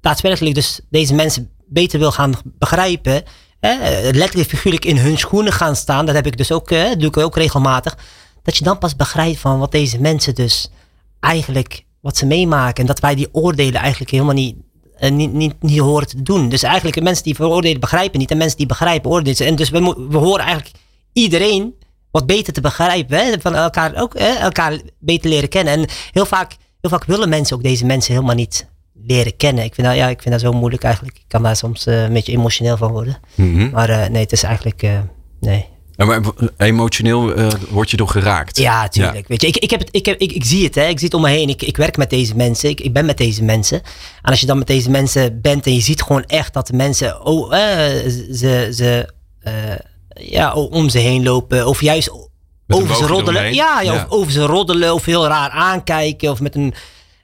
[0.00, 3.22] daadwerkelijk dus deze mensen beter wil gaan begrijpen.
[3.60, 3.74] Hè,
[4.10, 6.06] letterlijk figuurlijk in hun schoenen gaan staan.
[6.06, 7.96] Dat heb ik dus ook, hè, dat doe ik ook regelmatig.
[8.42, 10.70] Dat je dan pas begrijpt van wat deze mensen dus
[11.20, 12.80] eigenlijk, wat ze meemaken.
[12.80, 14.56] En dat wij die oordelen eigenlijk helemaal niet,
[14.98, 16.48] niet, niet, niet horen te doen.
[16.48, 18.30] Dus eigenlijk de mensen die veroordelen begrijpen niet.
[18.30, 19.46] En mensen die begrijpen oordelen.
[19.46, 20.76] En dus we, we horen eigenlijk
[21.12, 21.74] iedereen
[22.10, 23.18] wat beter te begrijpen.
[23.18, 23.40] Hè?
[23.40, 24.32] Van elkaar ook hè?
[24.34, 25.72] elkaar beter leren kennen.
[25.74, 29.64] En heel vaak, heel vaak willen mensen ook deze mensen helemaal niet leren kennen.
[29.64, 31.16] Ik vind dat, ja, ik vind dat zo moeilijk eigenlijk.
[31.16, 33.18] Ik kan daar soms eh, een beetje emotioneel van worden.
[33.34, 33.70] Mhm.
[33.70, 34.82] Maar eh, nee, het is eigenlijk.
[34.82, 34.98] eh,
[35.40, 35.66] nee.
[35.96, 36.20] Maar
[36.56, 38.58] emotioneel eh, word je door geraakt.
[38.58, 39.28] Ja, tuurlijk.
[39.28, 40.86] Weet je, ik, ik, heb het, ik, heb, ik, ik zie het, hè.
[40.86, 41.48] ik zie het om me heen.
[41.48, 43.82] Ik, ik werk met deze mensen, ik, ik ben met deze mensen.
[44.22, 46.76] En als je dan met deze mensen bent en je ziet gewoon echt dat de
[46.76, 49.52] mensen oh, eh, ze, ze eh,
[50.08, 51.66] ja, om ze heen lopen.
[51.66, 52.10] Of juist
[52.66, 53.54] Met over ze roddelen.
[53.54, 53.94] ja, Ja.
[53.94, 56.30] Of over ze roddelen of heel raar aankijken.
[56.30, 56.74] Of met, een,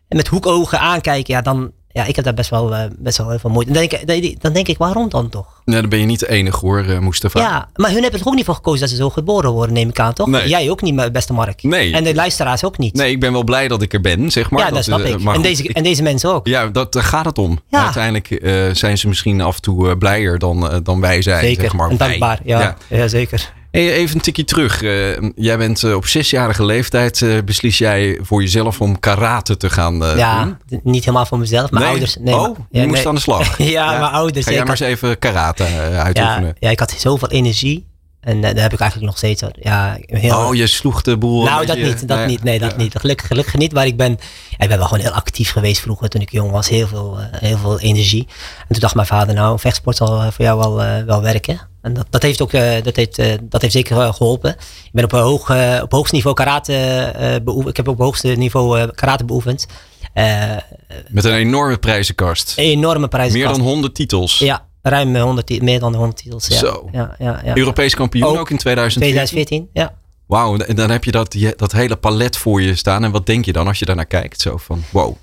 [0.08, 1.34] met hoekogen aankijken.
[1.34, 3.72] Ja, dan, ja, ik heb daar best wel, eh, best wel heel veel moeite.
[3.72, 5.46] Dan denk, ik- dan denk ik, waarom dan toch?
[5.64, 7.40] Nee, dan ben je niet de enige hoor, Mustafa.
[7.40, 9.88] Ja, maar hun hebben er ook niet voor gekozen dat ze zo geboren worden, neem
[9.88, 10.26] ik aan, toch?
[10.26, 10.48] Nee.
[10.48, 11.62] Jij ook niet, beste Mark.
[11.62, 11.92] Nee.
[11.94, 12.94] En de luisteraars ook niet.
[12.94, 14.64] Nee, ik ben wel blij dat ik er ben, zeg maar.
[14.64, 15.18] ja, dat, snap eh, ik.
[15.20, 16.46] maar En goed, deze, ik- en deze mensen ook.
[16.46, 17.60] ja, dat, daar gaat het om.
[17.68, 17.84] Ja.
[17.84, 18.28] Uiteindelijk
[18.76, 21.44] zijn ze misschien af en toe blijer dan, dan wij zijn.
[21.44, 21.62] zeker.
[21.62, 21.90] Zeg maar.
[21.90, 22.40] en dankbaar.
[22.44, 23.08] Ja, ja.
[23.08, 23.52] zeker.
[23.72, 24.82] Even een tikje terug.
[24.82, 29.70] Eh, jij bent eh, op zesjarige leeftijd eh, beslis jij voor jezelf om karate te
[29.70, 30.80] gaan ja, doen.
[30.82, 31.70] niet helemaal voor mezelf.
[31.70, 31.92] Mijn Nee?
[31.92, 32.16] ouders.
[32.20, 33.08] Nee, oh, maar- je ja, moest nee.
[33.08, 33.58] aan de slag.
[33.76, 34.44] ja, mijn ouders.
[34.44, 36.56] Ga ja, jij maar eens even karate ja, uitoefenen.
[36.58, 37.90] ja, ik had zoveel energie.
[38.22, 39.42] En dat heb ik eigenlijk nog steeds.
[39.60, 41.44] Ja, heel, Oh, je sloeg de boel.
[41.44, 42.08] nou, een dat niet.
[42.08, 42.26] Dat nee.
[42.26, 42.42] niet.
[42.42, 42.76] Nee, dat Ja.
[42.76, 42.94] niet.
[42.98, 43.72] Gelukkig, gelukkig niet.
[43.72, 44.10] Maar ik ben,
[44.50, 46.68] ja, ik ben wel gewoon heel actief geweest vroeger toen ik jong was.
[46.68, 48.26] Heel veel, eh, heel veel energie.
[48.60, 51.60] En toen dacht mijn vader, nou, vechtsport zal eh, voor jou wel, eh, wel werken.
[51.82, 52.50] En dat, dat heeft ook
[52.82, 54.50] dat heeft, dat heeft zeker eh, geholpen.
[54.84, 55.50] Ik ben op, een hoog,
[55.82, 57.68] op hoogste niveau karate beoefend.
[57.68, 59.66] Ik heb op hoogste niveau karate beoefend.
[61.08, 62.52] Met een enorme prijzenkast.
[62.56, 63.38] enorme prijzen.
[63.38, 64.38] Meer dan 100 titels.
[64.38, 66.46] Ja, ruim eh, 100, ti- meer dan 100 titels.
[66.46, 66.56] Ja.
[66.56, 66.88] Zo.
[66.92, 67.56] Ja, ja, ja.
[67.56, 69.12] Europees kampioen ook, Ook in 2014.
[69.26, 69.94] 2014, ja.
[70.26, 73.04] Wauw, en dan heb je dat, dat hele palet voor je staan.
[73.04, 74.40] En wat denk je dan als je daarnaar kijkt?
[74.40, 75.14] Zo van, wow.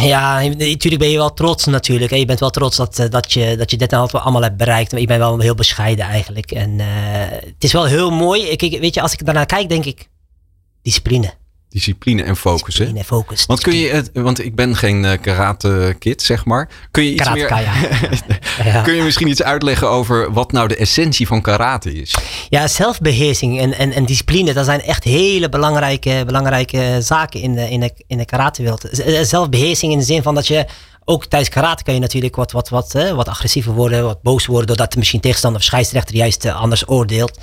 [0.00, 2.14] Ja, natuurlijk ben je wel trots natuurlijk.
[2.14, 4.92] Je bent wel trots dat, eh, dat, je, dat je dit nou allemaal hebt bereikt.
[4.92, 6.50] Maar ik ben wel heel bescheiden eigenlijk.
[6.52, 6.86] En eh,
[7.30, 8.42] het is wel heel mooi.
[8.42, 10.08] Ik- weet je, als ik daarnaar kijk, denk ik...
[10.82, 11.32] Discipline.
[11.70, 12.84] Discipline en focus, hè?
[12.84, 13.46] Discipline, focus.
[13.46, 16.68] Want kun je het, want ik ben geen eh, karate kid, zeg maar.
[16.90, 18.22] Kun je iets Karateka, meer,
[18.64, 18.82] ja.
[18.82, 22.16] kun je misschien iets uitleggen over wat nou de essentie van karate is?
[22.48, 27.70] Ja, zelfbeheersing en, en, en discipline, dat zijn echt hele belangrijke, belangrijke zaken in de,
[27.70, 28.88] in de, in de karatewereld.
[28.90, 30.66] Z- eh, Zelfbeheersing in de zin van dat je
[31.04, 34.46] ook tijdens karate kan je natuurlijk wat, wat, wat, eh, wat agressiever worden, wat boos
[34.46, 37.38] worden, doordat misschien tegenstander of scheidsrechter juist anders oordeelt.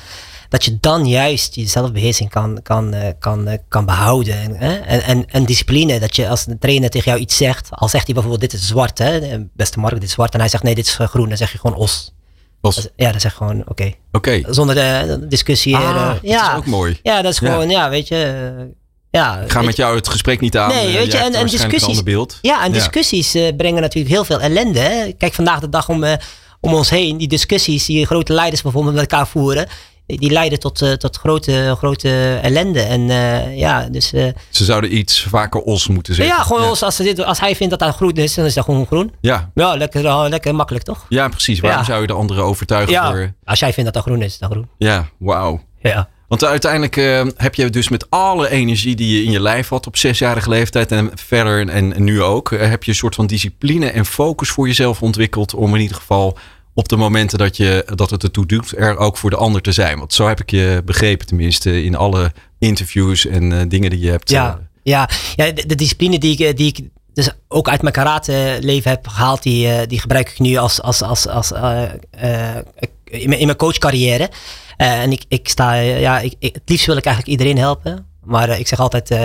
[0.54, 4.38] Dat je dan juist je zelfbeheersing kan, kan, eh, kan, eh, kan behouden.
[4.42, 7.68] En, hè, en, en, en discipline, dat je als de trainer tegen jou iets zegt,
[7.72, 10.50] al zegt hij bijvoorbeeld dit is zwart, hè, beste Mark, dit is zwart, en hij
[10.50, 12.14] zegt nee, dit is eh, groen, dan zeg je gewoon os.
[12.62, 13.92] Als, ja, dat is echt gewoon oké.
[14.12, 14.42] Oké.
[14.50, 15.76] Zonder de discussie.
[15.76, 16.52] Ah, eh, dat ja.
[16.52, 17.00] is ook mooi.
[17.04, 17.52] Ja, dat is Ja.
[17.52, 18.52] gewoon, ja, weet je.
[18.58, 18.64] eh,
[19.10, 20.70] ja, Ik ga met jou het gesprek niet aan.
[20.70, 22.38] Nee, eh, weet je, en- en een discussies- beeld.
[22.42, 22.74] Ja, en Ja.
[22.74, 24.80] discussies eh, brengen natuurlijk heel veel ellende.
[24.80, 25.12] Hè?
[25.12, 26.14] Kijk, vandaag de dag om, eh,
[26.62, 29.68] om ons heen, die discussies die grote leiders bijvoorbeeld met elkaar voeren,
[30.06, 32.82] die leiden tot, eh, tot grote, grote ellende.
[32.82, 36.36] En eh, ja, dus eh, Ze zouden iets vaker os moeten zeggen.
[36.36, 36.68] ja, gewoon ja.
[36.68, 38.86] Als, als, ze dit, als hij vindt dat dat groen is, dan is dat gewoon
[38.86, 39.12] groen.
[39.22, 41.06] Ja, Ja, lekker, lekker makkelijk toch?
[41.10, 41.60] ja, precies.
[41.60, 41.86] Waarom Ja.
[41.86, 43.34] zou je de anderen overtuigen Ja, voor...
[43.44, 44.70] als jij vindt dat dat groen is, is dat groen.
[44.78, 45.62] Ja, wauw.
[45.82, 46.10] Ja.
[46.28, 46.96] Want uiteindelijk
[47.38, 50.92] heb je dus met alle energie die je in je lijf had op zesjarige leeftijd
[50.92, 54.68] en verder en, en nu ook, heb je een soort van discipline en focus voor
[54.68, 56.38] jezelf ontwikkeld om in ieder geval
[56.74, 59.72] op de momenten dat, je, dat het ertoe doet, er ook voor de ander te
[59.72, 59.98] zijn.
[60.00, 64.10] Want zo heb ik je begrepen, tenminste, in alle interviews en eh, dingen die je
[64.10, 64.30] hebt.
[64.30, 66.80] Ja, eh, ja, ja de, de discipline die ik, eh, die ik
[67.14, 71.02] dus ook uit mijn karate leven heb gehaald, die, die gebruik ik nu als, als,
[71.02, 74.30] als, als, in, mijn, in mijn coachcarrière.
[74.78, 78.06] En ik, ik sta, ja, ik, ik- het liefst wil ik eigenlijk iedereen helpen.
[78.24, 79.16] Maar ik zeg altijd,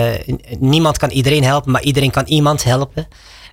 [0.59, 3.07] niemand kan iedereen helpen, maar iedereen kan iemand helpen.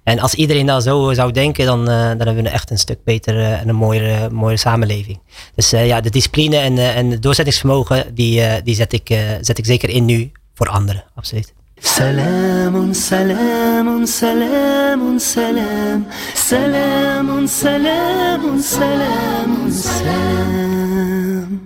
[0.06, 3.04] En als iedereen nou zo zou denken, dan, eh, dan hebben we echt een stuk
[3.04, 5.20] betere en een mooiere, mooiere samenleving.
[5.56, 9.10] Dus eh, ja, de discipline en, eh, en het doorzettingsvermogen, die, eh, die zet, ik,
[9.10, 11.54] eh, zet ik zeker in nu voor anderen, absoluut.
[11.84, 16.06] سلام سلام سلام سلام
[16.36, 21.60] سلام سلام سلام سلام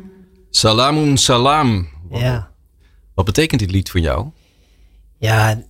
[0.51, 1.87] Salamun salam.
[2.11, 2.49] Ja,
[3.13, 4.27] Wat betekent dit lied voor jou?
[5.17, 5.61] ja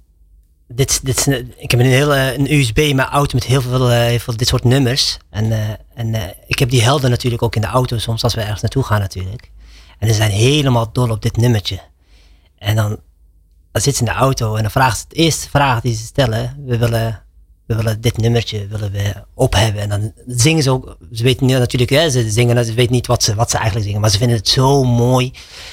[0.73, 4.19] dit, dit ik heb een hele een USB mijn auto met heel veel, eh, heel
[4.19, 5.19] veel dit soort nummers.
[5.31, 8.35] En, eh, en eh, ik heb die helden natuurlijk ook in de auto soms als
[8.35, 9.51] we ergens naartoe gaan natuurlijk.
[9.99, 11.81] En ze zijn helemaal dol op dit nummertje.
[12.59, 12.89] En dan,
[13.73, 16.05] dan zit ze in de auto en dan vraagt ze, de eerste vraag die ze
[16.05, 17.23] stellen, we willen,
[17.71, 19.83] we willen dit nummertje willen we op hebben.
[19.83, 23.07] En dan zingen ze ook, ze weten niet natuurlijk, hè, ze zingen, ze weten niet
[23.07, 25.33] wat ze, wat ze eigenlijk zingen, maar ze vinden het zo mooi.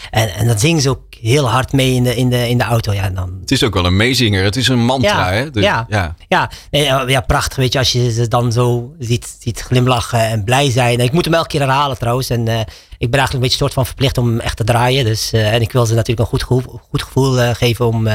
[0.10, 2.64] En, en dan zingen ze ook heel hard mee in de, in de, in de
[2.64, 2.94] auto.
[2.94, 4.44] Ja, dan, Het is ook wel een meezinger.
[4.44, 5.50] Het is een mantra, hè?
[5.52, 6.16] Dus- ja, ja.
[6.28, 6.52] ja.
[6.72, 7.58] nee, ja, ja, prachtig.
[7.58, 11.00] Weet je, als je ze dan zo ziet, ziet glimlachen en blij zijn.
[11.00, 12.30] Ik moet hem elke keer herhalen trouwens.
[12.30, 12.60] En eh,
[12.98, 15.06] ik ben eigenlijk een beetje soort van verplicht om hem echt te draaien.
[15.06, 18.08] Dus, eh, en ik wil ze natuurlijk een goed gevoel, goed gevoel eh, geven om,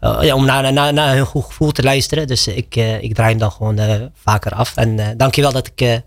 [0.00, 2.26] ja, om naar, naar, hun goed gevoel te luisteren.
[2.26, 4.76] Dus ik, eh, ik draai hem dan gewoon eh, vaker af.
[4.76, 5.98] En eh dankjewel dat, ik, eh,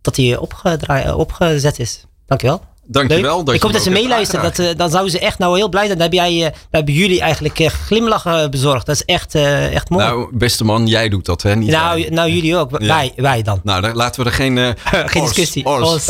[0.00, 2.04] dat hij eh, opgezet is.
[2.26, 2.60] Dankjewel.
[2.88, 3.44] Dankjewel.
[3.44, 4.42] Dat ik hoop dat ze meeluisteren.
[4.44, 5.98] Dat, eh, dan zouden ze echt nou heel blij zijn.
[5.98, 8.86] Dan, heb jij, eh, dan hebben jullie eigenlijk eh, glimlachen bezorgd.
[8.86, 10.04] Dat is echt, echt mooi.
[10.04, 11.56] Nou, beste man, jij doet dat, hè?
[11.56, 12.10] Niet Nou, wij.
[12.10, 12.70] nou jullie ook.
[12.80, 12.86] Ja.
[12.86, 13.60] Wij, wij dan.
[13.62, 14.58] Nou, daar laten we er geen,
[15.12, 15.64] Geen discussie.
[15.66, 16.08] Os.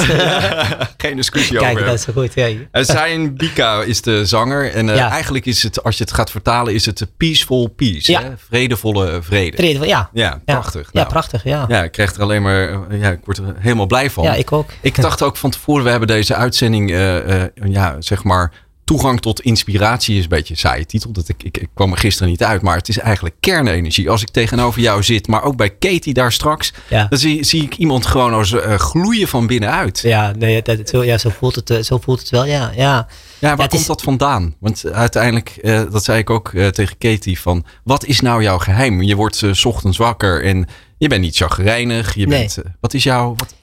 [0.97, 1.85] geen discussie Kijk, over.
[1.87, 2.35] dat is goed.
[2.35, 2.49] Ja.
[2.85, 4.73] Zayn Bika is de zanger.
[4.73, 5.11] En Ja.
[5.11, 8.13] eigenlijk is het, als je het gaat vertalen, is het peaceful peace.
[8.13, 8.23] Ja.
[8.23, 8.29] Hè?
[8.49, 9.57] Vredevolle vrede.
[9.57, 10.11] Treden we- ja.
[10.13, 10.83] Ja, prachtig.
[10.83, 11.45] Ja, Nou, prachtig.
[11.45, 11.65] Ja.
[11.69, 14.25] Ja, ik krijg er alleen maar, ja, ik word er helemaal blij van.
[14.25, 14.71] Ja, ik ook.
[14.81, 18.53] Ik dacht ook van tevoren, we hebben deze uitzending, eh, eh, ja, zeg maar,
[18.85, 21.13] toegang tot inspiratie is een beetje een saaie titel.
[21.13, 24.11] Dat ik, ik, ik kwam er gisteren niet uit, maar het is eigenlijk kernenergie.
[24.11, 27.07] Als ik tegenover jou zit, maar ook bij Katie daar straks, Ja.
[27.09, 30.01] dan zie, zie ik iemand gewoon als eh, gloeien van binnenuit.
[30.01, 32.45] Ja, Ja, nee, dat, zo, ja zo, voelt het, zo voelt het wel.
[32.45, 33.07] Ja, ja.
[33.39, 34.55] waar het komt is- dat vandaan?
[34.61, 35.59] Want uiteindelijk,
[35.93, 39.03] dat zei ik ook tegen Katie, van wat is nou jouw geheim?
[39.03, 40.67] Je wordt 's ochtends wakker en
[40.99, 42.15] je bent niet chagrijnig.
[42.15, 42.39] Je Nee.
[42.39, 43.55] bent, wat is jouw, wat,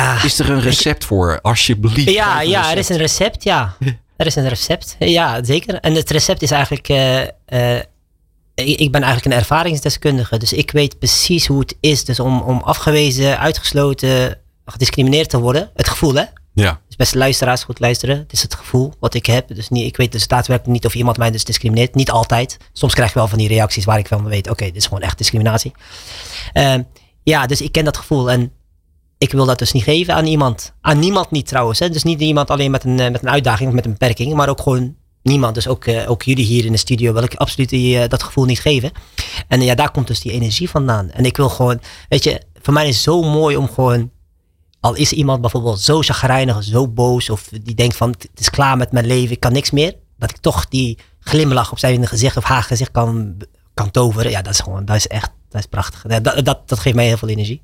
[0.00, 0.22] ja.
[0.22, 1.38] is er een recept voor?
[1.40, 2.10] Alsjeblieft.
[2.10, 3.76] Ja, ja, er is een recept, ja.
[4.16, 5.74] Er is een recept, ja, zeker.
[5.74, 6.88] En het recept is eigenlijk...
[6.88, 7.82] eh, eh,
[8.54, 12.60] ik ben eigenlijk een ervaringsdeskundige, dus ik weet precies hoe het is dus om, om
[12.60, 15.70] afgewezen, uitgesloten, gediscrimineerd te worden.
[15.74, 16.24] Het gevoel, hè?
[16.54, 16.80] Ja.
[16.86, 18.18] Dus beste luisteraars, goed luisteren.
[18.18, 19.54] Het is het gevoel wat ik heb.
[19.54, 21.94] Dus niet, ik weet dus daadwerkelijk niet of iemand mij dus discrimineert.
[21.94, 22.56] Niet altijd.
[22.72, 25.02] Soms krijg ik wel van die reacties waar ik van weet, oké, dit is gewoon
[25.02, 25.72] echt discriminatie.
[26.52, 26.82] Ehm,
[27.22, 28.52] ja, dus ik ken dat gevoel en
[29.24, 30.72] ik wil dat dus niet geven aan iemand.
[30.80, 31.78] Aan niemand niet trouwens.
[31.78, 31.90] Hè?
[31.90, 34.48] Dus niet iemand alleen met een, eh, met een uitdaging of met een beperking, maar
[34.48, 35.54] ook gewoon niemand.
[35.54, 38.22] Dus ook, eh, ook jullie hier in de studio wil ik absoluut die, eh, dat
[38.22, 38.92] gevoel niet geven.
[39.48, 41.10] En ja, daar komt dus die energie vandaan.
[41.10, 44.10] En ik wil gewoon, weet je, voor mij is het zo mooi om gewoon
[44.80, 48.76] al is iemand bijvoorbeeld zo chagrijnig, zo boos, of die denkt van het is klaar
[48.76, 52.36] met mijn leven, ik kan niks meer, dat ik toch die glimlach op zijn gezicht
[52.36, 53.36] of haar gezicht kan,
[53.74, 54.30] kan toveren.
[54.30, 56.02] Ja, dat is gewoon, dat is echt, dat is prachtig.
[56.02, 57.62] Dat, dat, dat, dat geeft mij heel veel energie.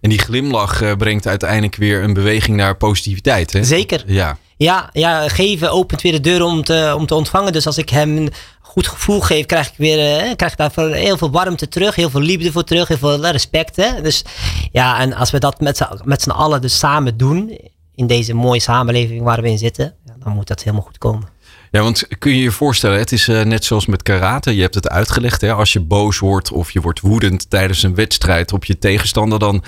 [0.00, 3.52] En die glimlach eh, brengt uiteindelijk weer een beweging naar positiviteit.
[3.52, 3.64] Hè?
[3.64, 4.04] Zeker.
[4.06, 4.38] Ja.
[4.58, 7.52] Ja, ja, geven opent weer de deur om te, om te ontvangen.
[7.52, 10.90] Dus als ik hem een goed gevoel geef, krijg ik weer eh, krijg ik daarvoor
[10.90, 13.76] heel veel warmte terug, heel veel liefde voor terug, heel veel respect.
[13.76, 14.02] Hè?
[14.02, 14.24] Dus
[14.72, 15.60] ja, en als we dat
[16.04, 17.58] met z'n, allen dus samen doen,
[17.94, 21.28] in deze mooie samenleving waar we in zitten, dan moet dat helemaal goed komen.
[21.70, 24.54] ja, want kun je je voorstellen, het is eh, net zoals met karate.
[24.54, 25.40] Je hebt het uitgelegd.
[25.40, 25.52] Hè?
[25.52, 29.62] Als je boos wordt of je wordt woedend tijdens een wedstrijd op je tegenstander, dan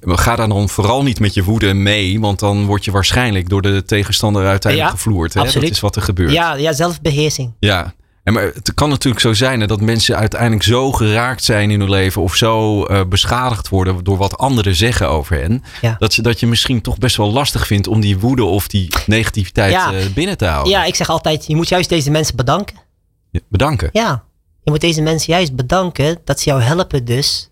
[0.00, 3.62] Ga daar dan vooral niet met je woede mee, want dan word je waarschijnlijk door
[3.62, 5.34] de tegenstander uiteindelijk Ja, gevloerd.
[5.34, 5.42] Hè?
[5.42, 6.32] Dat is wat er gebeurt.
[6.32, 7.52] Ja, ja, zelfbeheersing.
[7.60, 7.94] Ja.
[8.24, 11.80] En maar het kan natuurlijk zo zijn hè, dat mensen uiteindelijk zo geraakt zijn in
[11.80, 15.62] hun leven of zo eh, beschadigd worden door wat anderen zeggen over hen.
[15.80, 15.96] Ja.
[15.98, 18.88] Dat, ze, dat je misschien toch best wel lastig vindt om die woede of die
[19.06, 19.92] negativiteit Ja.
[19.92, 20.72] eh, binnen te houden.
[20.72, 22.76] Ja, ik zeg altijd, je moet juist deze mensen bedanken.
[23.48, 23.88] Bedanken.
[23.92, 24.24] Ja,
[24.62, 27.50] je moet deze mensen juist bedanken dat ze jou helpen dus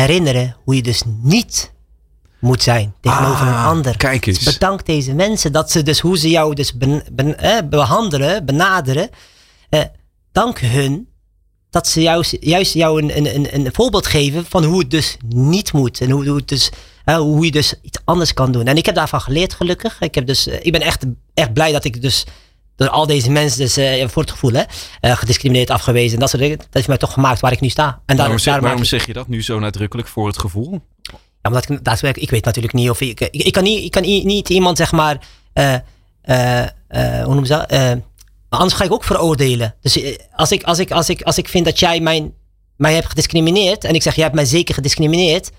[0.00, 1.72] herinneren hoe je dus niet
[2.40, 3.96] moet zijn tegenover Ah, een ander.
[3.96, 4.38] kijk eens.
[4.38, 8.44] Dus bedank deze mensen dat ze dus hoe ze jou dus ben- ben- eh, behandelen,
[8.44, 9.10] benaderen.
[9.68, 9.80] eh,
[10.32, 11.08] dank hun
[11.70, 15.16] dat ze juist, juist jou een, een, een, een voorbeeld geven van hoe het dus
[15.28, 16.00] niet moet.
[16.00, 16.70] En hoe, hoe, het dus,
[17.04, 18.66] eh, hoe je dus iets anders kan doen.
[18.66, 20.00] En ik heb daarvan geleerd gelukkig.
[20.00, 22.24] Ik, heb dus, eh, ik ben echt, echt blij dat ik dus
[22.78, 24.62] door al deze mensen, dus, eh, voor het gevoel, hè,
[25.00, 26.14] eh, gediscrimineerd, afgewezen.
[26.14, 26.58] En dat soort dingen.
[26.58, 28.00] Dat heeft mij toch gemaakt waar ik nu sta.
[28.06, 30.80] En waarom zeg, waarom je dat nu zo nadrukkelijk voor het gevoel?
[31.42, 33.90] ja, omdat ik daadwerkelijk, ik weet natuurlijk niet of ik, ik, ik kan niet, ik
[33.90, 35.18] kan niet iemand zeg maar,
[35.52, 35.74] eh,
[37.24, 37.70] hoe noem je dat?
[38.48, 39.74] Maar anders ga ik ook veroordelen.
[39.80, 42.32] Dus als ik, als ik, als ik, als ik vind dat jij mijn,
[42.76, 45.50] mij hebt gediscrimineerd en ik zeg jij hebt mij zeker gediscrimineerd,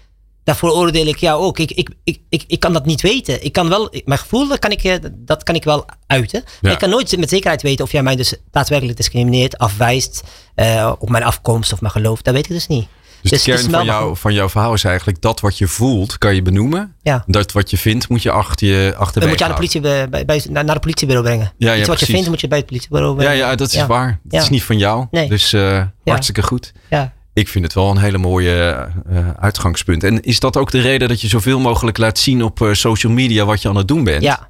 [0.49, 1.59] daarvoor oordeel ik jou ook.
[1.59, 3.43] Ik, ik, ik, ik, ik kan dat niet weten.
[3.43, 6.41] Ik kan wel, mijn gevoel, dat kan ik, eh, dat kan ik wel uiten.
[6.43, 6.71] Maar Ja.
[6.71, 10.23] ik kan nooit met zekerheid weten of jij mij dus daadwerkelijk discrimineert, afwijst,
[10.55, 12.21] eh, op mijn afkomst of mijn geloof.
[12.21, 12.87] Dat weet ik dus niet.
[13.21, 15.67] Dus, Dus de is kern van, jou, van jouw verhaal is eigenlijk dat wat je
[15.67, 16.95] voelt, kan je benoemen.
[17.01, 17.23] Ja.
[17.27, 19.81] Dat wat je vindt, moet je achter je Dan achterwege moet je aan de politie,
[19.81, 21.51] bij, bij, bij- naar, naar de politiebureau brengen.
[21.57, 23.37] Ja, ja, wat je vindt, moet je bij het politiebureau Ja, brengen.
[23.37, 23.87] ja, dat is Ja.
[23.87, 24.07] waar.
[24.23, 24.41] Het Ja.
[24.41, 25.05] is niet van jou.
[25.11, 25.29] Nee.
[25.29, 26.71] Dus eh, hartstikke goed.
[26.89, 27.13] Ja.
[27.39, 30.03] Ik vind het wel een hele mooie eh, uitgangspunt.
[30.03, 33.11] En is dat ook de reden dat je zoveel mogelijk laat zien op eh, social
[33.11, 34.23] media wat je aan het doen bent?
[34.23, 34.49] Ja,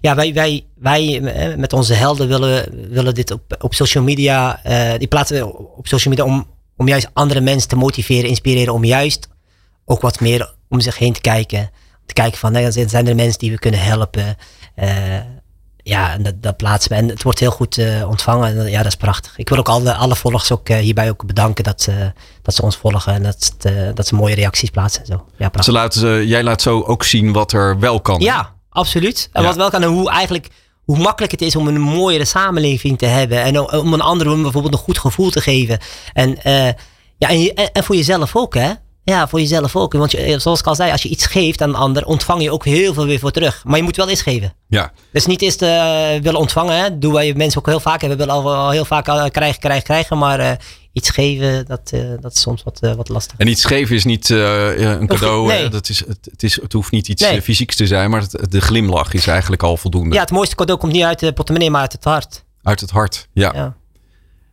[0.00, 4.60] ja wij, wij, wij eh, met onze helden willen, willen dit op, op social media,
[4.62, 6.46] eh, die plaatsen we op social media om,
[6.76, 9.28] om juist andere mensen te motiveren, inspireren, om juist
[9.84, 11.70] ook wat meer om zich heen te kijken.
[12.06, 14.36] Te kijken van, nou, zijn er mensen die we kunnen helpen?
[15.86, 16.96] Eh, ja, en dat, dat plaatsen we.
[16.96, 18.58] En het wordt heel goed eh, ontvangen.
[18.58, 19.38] En, ja, dat is prachtig.
[19.38, 22.62] Ik wil ook alle, alle volgers ook eh, hierbij ook bedanken dat ze, dat ze
[22.62, 25.00] ons volgen en dat, eh, dat ze mooie reacties plaatsen.
[25.00, 25.12] en Zo.
[25.14, 25.64] Ja, prachtig.
[25.64, 28.20] Ze laten, ze- jij laat zo ook zien wat er wel kan.
[28.20, 29.28] Ja, absoluut.
[29.32, 29.48] En Ja.
[29.48, 30.48] wat wel kan en hoe eigenlijk
[30.84, 33.42] hoe makkelijk het is om een mooiere samenleving te hebben.
[33.42, 35.78] En om- een ander bijvoorbeeld een goed gevoel te geven.
[36.12, 36.66] En, eh,
[37.18, 38.70] ja, en, en voor jezelf ook, hè?
[39.08, 39.92] Ja, voor jezelf ook.
[39.92, 42.42] Want je, eh, zoals ik al zei, als je iets geeft aan een ander, ontvang
[42.42, 43.62] je ook heel veel weer voor terug.
[43.64, 44.54] Maar je moet wel eens geven.
[44.68, 44.92] Ja.
[45.12, 45.68] Dus niet eerst eh,
[46.22, 46.78] willen ontvangen.
[46.78, 46.98] Hè?
[46.98, 48.00] Doen wij mensen ook heel vaak.
[48.00, 50.18] We willen al, heel vaak eh, krijgen, krijgen, krijgen.
[50.18, 50.58] Maar
[50.92, 53.34] iets geven, dat, dat is soms wat, wat lastig.
[53.38, 55.46] En iets geven is niet een cadeau.
[55.46, 55.68] nee.
[55.68, 57.42] Dat is, het, het, is, het hoeft niet iets Nee.
[57.42, 60.14] fysieks te zijn, maar het, de glimlach is eigenlijk al voldoende.
[60.14, 62.44] Ja, het mooiste cadeau komt niet uit de portemonnee, maar uit het hart.
[62.62, 63.28] Uit het hart.
[63.32, 63.52] Ja.
[63.54, 63.76] Ja.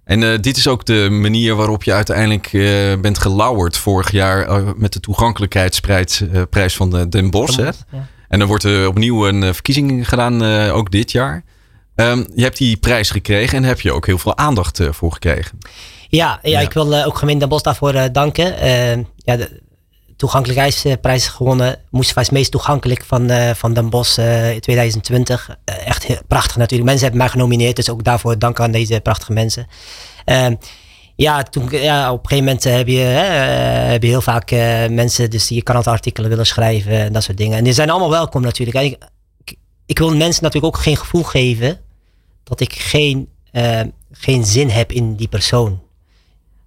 [0.06, 2.62] En eh, dit is ook de manier waarop je uiteindelijk eh,
[3.02, 7.58] bent gelauwerd vorig jaar eh, met de toegankelijkheidsprijs prijs van de Den Bosch.
[7.58, 7.64] Hè?
[7.64, 8.08] Ja.
[8.28, 11.44] En dan wordt er opnieuw een verkiezing gedaan, ook dit jaar.
[11.96, 15.58] Ehm, je hebt die prijs gekregen en heb je ook heel veel aandacht voor gekregen.
[16.10, 16.60] Ja, ja, Ja.
[16.60, 18.58] ik wil ook gemeente Den Bosch daarvoor danken.
[18.58, 19.62] Eh, ja, de
[20.16, 21.80] toegankelijkheidsprijs gewonnen.
[21.90, 25.58] Moest was het meest toegankelijk van, eh, van Den Bosch eh, in 2020.
[25.66, 26.90] Eh, echt heel, prachtig natuurlijk.
[26.90, 29.68] Mensen hebben mij genomineerd, dus ook daarvoor dank aan deze prachtige mensen.
[30.26, 30.48] Eh,
[31.16, 34.52] ja, toen, ja, op een gegeven moment heb je, heb je heel vaak
[34.90, 37.58] mensen dus die artikelen willen schrijven en dat soort dingen.
[37.58, 38.98] En die zijn allemaal welkom natuurlijk.
[39.44, 41.80] Ik, ik, wil mensen natuurlijk ook geen gevoel geven
[42.44, 43.30] dat ik geen,
[44.12, 45.82] geen zin heb in die persoon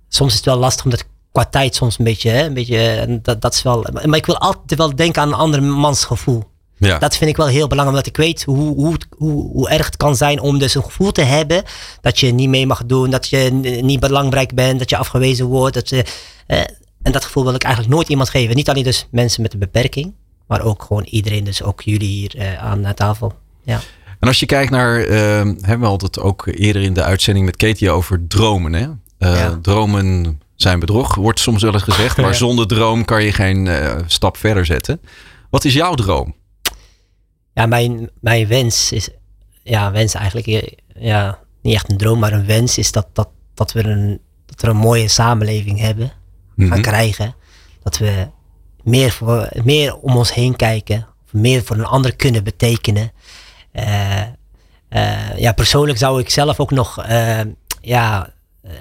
[0.09, 3.19] soms is het wel lastig omdat ik qua tijd soms een beetje, hè, een beetje
[3.23, 6.45] dat, dat is wel, maar ik wil altijd wel denken aan een ander mans gevoel.
[6.77, 6.99] Ja.
[6.99, 9.97] Dat vind ik wel heel belangrijk, omdat ik weet hoe, hoe, hoe, hoe erg het
[9.97, 11.63] kan zijn om dus een gevoel te hebben
[12.01, 13.51] dat je niet mee mag doen, dat je
[13.83, 15.75] niet belangrijk bent, dat je afgewezen wordt.
[15.75, 16.05] Dat je,
[16.47, 16.59] eh,
[17.03, 18.57] en dat gevoel wil ik eigenlijk nooit iemand geven.
[18.57, 20.15] Niet alleen dus mensen met een beperking,
[20.47, 23.33] maar ook gewoon iedereen, dus ook jullie hier eh, aan tafel.
[23.65, 23.81] Ja.
[24.21, 27.47] En als je kijkt naar, eh, hebben we hadden het ook eerder in de uitzending
[27.47, 28.73] met Katie over dromen.
[28.73, 28.87] Hè?
[29.19, 29.59] Eh, Ja.
[29.63, 32.17] Dromen zijn bedrog, wordt soms wel eens gezegd.
[32.17, 35.01] Maar zonder droom kan je geen eh, stap verder zetten.
[35.51, 36.35] Wat is jouw droom?
[37.55, 39.09] Ja, mijn, mijn wens is,
[39.63, 40.63] ja, wens eigenlijk, eh,
[41.05, 44.61] ja, niet echt een droom, maar een wens is dat, dat, dat, we, een, dat
[44.61, 46.13] we een mooie samenleving hebben,
[46.57, 46.81] gaan Mhm.
[46.81, 47.35] krijgen.
[47.83, 48.29] Dat we
[48.83, 53.13] meer, voor, meer om ons heen kijken, meer voor een ander kunnen betekenen.
[53.73, 54.23] Eh,
[55.37, 57.07] ja, persoonlijk zou ik zelf ook nog,
[57.81, 58.35] ja,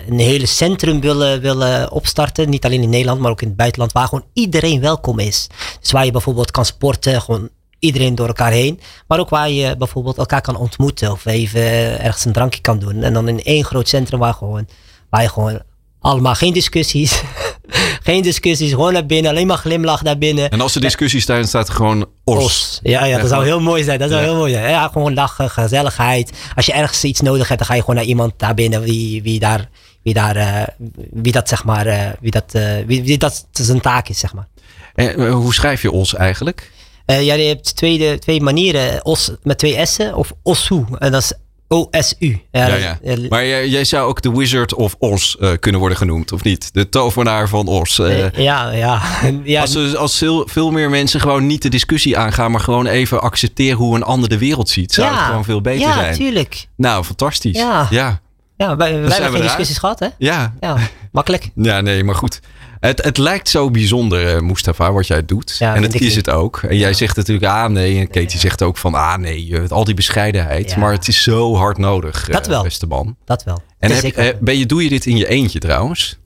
[0.07, 2.49] een hele centrum willen, willen opstarten.
[2.49, 3.91] Niet alleen in Nederland, maar ook in het buitenland.
[3.91, 5.47] Waar gewoon iedereen welkom is.
[5.81, 7.21] Dus waar je bijvoorbeeld kan sporten.
[7.21, 8.79] Gewoon iedereen door elkaar heen.
[9.07, 11.11] Maar ook waar je bijvoorbeeld elkaar kan ontmoeten.
[11.11, 11.61] Of even
[11.99, 13.03] ergens een drankje kan doen.
[13.03, 14.67] En dan in één groot centrum waar, gewoon,
[15.09, 15.61] waar je gewoon
[16.05, 17.21] allemaal geen discussies.
[18.03, 20.49] geen discussies, gewoon naar binnen, alleen maar glimlach naar binnen.
[20.49, 22.43] En als er discussies zijn, staat er gewoon os.
[22.43, 22.79] Os.
[22.83, 23.99] Ja, ja, dat zou heel mooi zijn.
[23.99, 24.27] Dat zou Ja.
[24.27, 24.69] heel mooi zijn.
[24.69, 26.31] Ja, gewoon lachen, gezelligheid.
[26.55, 29.23] Als je ergens iets nodig hebt, dan ga je gewoon naar iemand daar binnen wie,
[29.23, 29.69] wie daar,
[30.03, 30.67] wie daar, eh,
[31.11, 34.33] wie dat zeg maar, eh, wie dat, eh, wie, wie dat zijn taak is, zeg
[34.33, 34.47] maar.
[34.95, 36.71] En, hoe schrijf je os eigenlijk?
[37.05, 39.05] Ja, je hebt twee, de, twee manieren.
[39.05, 40.85] Os met twee S'en of Osu.
[40.99, 41.33] En dat is
[41.67, 42.41] O-S-U.
[42.51, 42.99] Ja, ja.
[43.29, 46.73] Maar jij, jij zou ook de Wizard of Os eh, kunnen worden genoemd, of niet?
[46.73, 47.99] De tovenaar van Os.
[47.99, 48.25] eh.
[48.25, 49.01] eh, ja, ja.
[49.43, 52.85] ja als er, als veel, veel meer mensen gewoon niet de discussie aangaan, maar gewoon
[52.85, 56.15] even accepteren hoe een ander de wereld ziet, zou het gewoon veel beter ja, zijn.
[56.15, 56.67] tuurlijk.
[56.77, 57.57] Nou, fantastisch.
[57.57, 57.87] Ja.
[57.89, 58.23] Ja.
[58.57, 60.07] Ja, wij, hebben geen discussies gehad, hè?
[60.17, 60.53] Ja.
[60.59, 60.77] Ja,
[61.11, 61.49] makkelijk.
[61.55, 62.39] Ja, nee, maar goed.
[62.79, 65.55] Het, het lijkt zo bijzonder, eh, Mustafa, wat jij doet.
[65.59, 66.57] Ja, en ik is het ook.
[66.67, 67.99] En jij zegt natuurlijk ah nee.
[67.99, 69.59] En Katie zegt ook van ah nee.
[69.59, 70.75] eh, Al die bescheidenheid.
[70.75, 72.63] Maar het is zo hard nodig, eh, Dat wel.
[72.63, 73.15] beste man.
[73.25, 73.61] Dat wel.
[73.79, 76.17] En Dat heb, eh, ben je, doe je dit in je eentje trouwens?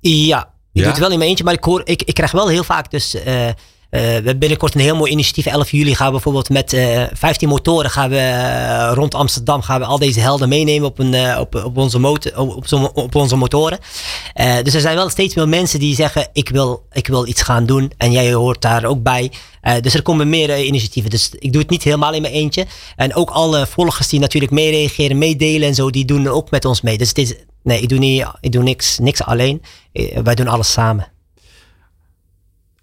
[0.00, 0.82] Ja, ik Ja?
[0.82, 2.90] doe het wel in mijn eentje, maar ik, hoor, ik, ik krijg wel heel vaak
[2.90, 3.14] dus...
[3.14, 3.54] eh, eh,
[3.90, 5.46] we hebben binnenkort een heel mooi initiatief.
[5.46, 9.80] 11 juli gaan we bijvoorbeeld met eh 15 motoren gaan we, eh, rond Amsterdam gaan
[9.80, 11.76] we al deze helden meenemen op, een, eh, op, op,
[13.14, 13.78] onze, motoren.
[14.34, 17.42] Eh, dus er zijn wel steeds meer mensen die zeggen ik wil, ik wil iets
[17.42, 19.30] gaan doen en jij hoort daar ook bij.
[19.60, 21.10] Eh, dus er komen meer eh, initiatieven.
[21.10, 22.66] Dus ik doe het niet helemaal in mijn eentje.
[22.96, 26.80] En ook alle volgers die natuurlijk meereageren, meedelen en zo, die doen ook met ons
[26.80, 26.98] mee.
[26.98, 29.62] Dus het is, nee, ik doe, niet, ik doe niks, niks alleen.
[29.92, 31.06] Eh, wij doen alles samen.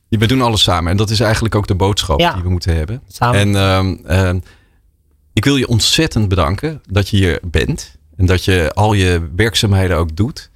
[0.09, 0.91] We doen alles samen.
[0.91, 2.33] En dat is eigenlijk ook de boodschap Ja.
[2.33, 3.01] die we moeten hebben.
[3.07, 3.39] Samen.
[3.39, 4.39] En ehm, ehm,
[5.33, 7.95] ik wil je ontzettend bedanken dat je hier bent.
[8.15, 10.49] En dat je al je werkzaamheden ook doet.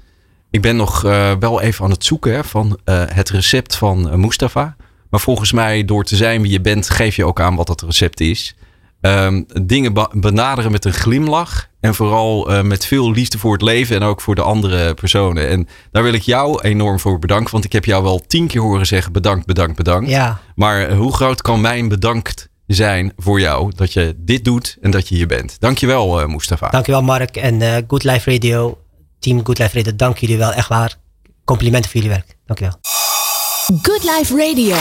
[0.50, 4.10] Ik ben nog eh, wel even aan het zoeken hè, van eh, het recept van
[4.10, 4.76] eh, Mustafa.
[5.10, 7.82] Maar volgens mij, door te zijn wie je bent, geef je ook aan wat dat
[7.82, 8.56] recept is.
[9.02, 11.70] Ehm, dingen benaderen met een glimlach.
[11.82, 15.48] En vooral eh, met veel liefde voor het leven en ook voor de andere personen.
[15.50, 17.52] En daar wil ik jou enorm voor bedanken.
[17.52, 20.10] Want ik heb jou wel tien keer horen zeggen bedankt, bedankt, bedankt.
[20.10, 24.78] Ja, Maar eh, hoe groot kan mijn bedankt zijn voor jou dat je dit doet
[24.82, 25.56] en dat je hier bent?
[25.60, 26.70] Dankjewel, eh Mustafa.
[26.70, 28.78] dankjewel Mark en eh Good Life Radio.
[29.20, 30.52] Team Good Life Radio, dank jullie wel.
[30.52, 30.96] Echt waar.
[31.46, 32.38] Complimenten voor jullie werk.
[32.46, 32.76] Dankjewel.
[33.82, 34.76] Good Life Radio.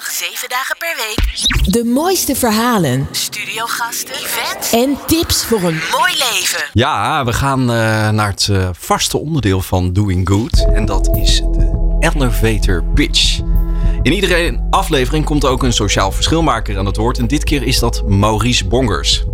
[0.00, 1.72] dag, 7 dagen per week.
[1.72, 4.72] De mooiste verhalen Studiogasten, events.
[4.72, 6.64] en tips voor een Mooi leven.
[6.72, 10.66] Ja, we gaan eh, naar het eh, vaste onderdeel van Doing Good.
[10.74, 13.38] En dat is de elevator pitch.
[14.02, 17.18] In iedere aflevering komt ook een sociaal verschilmaker aan het woord.
[17.18, 19.24] En dit keer is dat Maurice Bongers.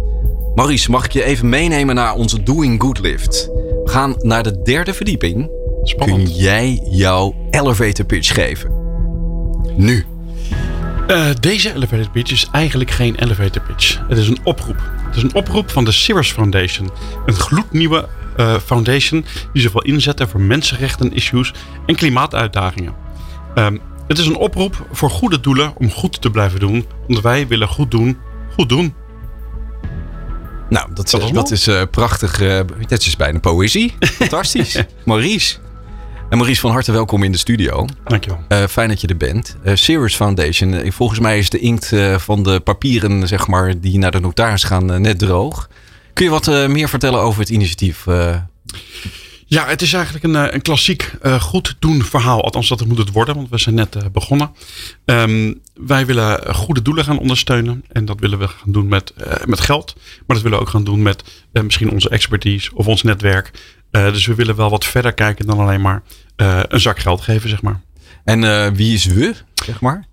[0.54, 3.46] Maurice, mag ik je even meenemen naar onze Doing Good lift?
[3.84, 5.50] We gaan naar de derde verdieping.
[5.82, 6.22] Spannend.
[6.22, 8.70] Kun jij jouw elevator pitch geven?
[9.76, 10.06] Nu.
[11.10, 14.00] Eh, deze elevator pitch is eigenlijk geen elevator pitch.
[14.08, 14.76] Het is een oproep.
[15.06, 16.90] Het is een oproep van de Cirrus Foundation.
[17.26, 21.52] Een gloednieuwe eh, foundation die zich wil inzetten voor mensenrechten issues
[21.86, 22.94] en klimaatuitdagingen.
[23.54, 26.86] Ehm, het is een oproep voor goede doelen om goed te blijven doen.
[27.08, 28.18] Want wij willen goed doen,
[28.54, 28.94] goed doen.
[30.68, 32.40] Nou, dat, Dat eh, dat is eh, prachtig.
[32.40, 33.94] eh, dat is bijna poëzie.
[34.00, 34.82] Fantastisch.
[35.04, 35.56] Maurice.
[36.30, 37.86] En Maurice, van harte welkom in de studio.
[38.04, 38.44] Dankjewel.
[38.48, 39.56] Eh, fijn dat je er bent.
[39.62, 40.74] Eh Cirrus Foundation.
[40.74, 44.64] eh, volgens mij is de inkt van de papieren, zeg maar, die naar de notaris
[44.64, 45.68] gaan, net droog.
[46.12, 48.04] Kun je wat meer vertellen over het initiatief?
[49.46, 52.44] Ja, het is eigenlijk een, een klassiek goed doen verhaal.
[52.44, 54.50] Althans, dat moet het worden, want we zijn net begonnen.
[55.04, 57.84] Ehm, wij willen goede doelen gaan ondersteunen.
[57.92, 59.14] En dat willen we gaan doen met,
[59.44, 59.94] met geld.
[59.96, 63.50] Maar dat willen we ook gaan doen met misschien onze expertise of ons netwerk.
[63.90, 66.02] Eh, dus we willen wel wat verder kijken dan alleen maar
[66.36, 67.80] eh, een zak geld geven, zeg maar.
[68.24, 69.34] En eh, wie is we,
[69.64, 70.08] zeg maar?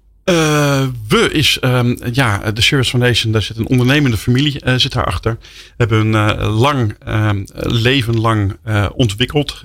[1.07, 5.37] We is, ehm, ja, de Service Foundation, daar zit een ondernemende familie zit daarachter.
[5.77, 8.57] Hebben een eh, lang, ehm, leven lang
[8.95, 9.61] ontwikkeld.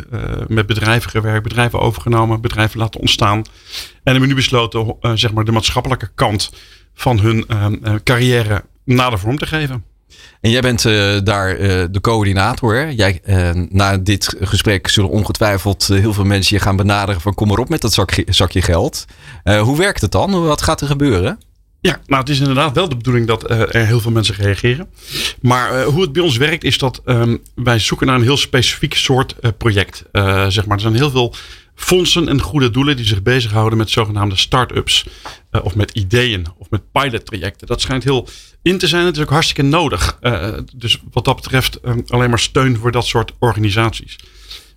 [0.47, 3.37] met bedrijven gewerkt, bedrijven overgenomen, bedrijven laten ontstaan.
[4.03, 6.51] En hebben nu besloten, zeg maar, de maatschappelijke kant
[6.95, 9.85] van hun ehm, eh, carrière nader vorm te geven.
[10.41, 12.75] En jij bent eh, daar eh, de coördinator.
[12.75, 12.83] Hè?
[12.83, 17.49] Jij, eh, na dit gesprek zullen ongetwijfeld heel veel mensen je gaan benaderen van kom
[17.49, 19.05] maar op met dat zakje, zakje geld.
[19.45, 20.45] Hoe werkt het dan?
[20.45, 21.39] Wat gaat er gebeuren?
[21.81, 24.89] Ja, nou het is inderdaad wel de bedoeling dat er heel veel mensen reageren.
[25.41, 28.95] Maar hoe het bij ons werkt is dat ehm, wij zoeken naar een heel specifiek
[28.95, 30.05] soort project.
[30.49, 30.77] Zeg maar.
[30.77, 31.35] Er zijn heel veel
[31.75, 35.07] fondsen en goede doelen die zich bezighouden met zogenaamde start-ups.
[35.53, 37.67] Eh, of met ideeën of met pilottrajecten.
[37.67, 38.29] Dat schijnt heel
[38.63, 39.07] in te zijn.
[39.07, 40.19] Het is ook hartstikke nodig.
[40.21, 44.19] Eh, dus wat dat betreft eh, alleen maar steun voor dat soort organisaties.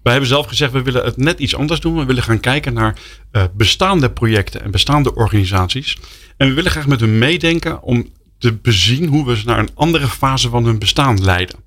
[0.03, 1.97] Wij hebben zelf gezegd, we willen het net iets anders doen.
[1.97, 2.99] We willen gaan kijken naar
[3.31, 5.97] eh, bestaande projecten en bestaande organisaties.
[6.37, 9.75] En we willen graag met hun meedenken om te bezien hoe we ze naar een
[9.75, 11.63] andere fase van hun bestaan leiden.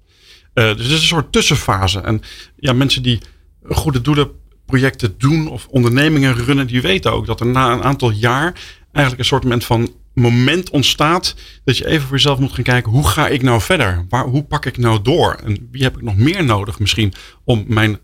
[0.53, 2.01] Dus het is een soort tussenfase.
[2.01, 2.23] En
[2.57, 3.19] ja, mensen die
[3.69, 8.55] goede doelenprojecten doen of ondernemingen runnen, die weten ook dat er na een aantal jaar
[8.93, 11.35] eigenlijk een soort van moment ontstaat
[11.65, 14.07] dat je even voor jezelf moet gaan kijken, hoe ga ik nou verder?
[14.09, 15.35] Waar, hoe pak ik nou door?
[15.45, 17.13] En wie heb ik nog meer nodig misschien
[17.45, 17.99] om mijn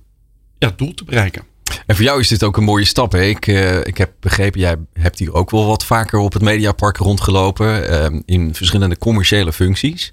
[0.58, 1.42] ja, doel te bereiken?
[1.86, 3.12] En voor jou is dit ook een mooie stap.
[3.12, 3.22] Hè?
[3.22, 6.96] Ik, eh, ik heb begrepen, jij hebt hier ook wel wat vaker op het Mediapark
[6.96, 7.88] rondgelopen.
[7.88, 10.12] eh, in verschillende commerciële functies.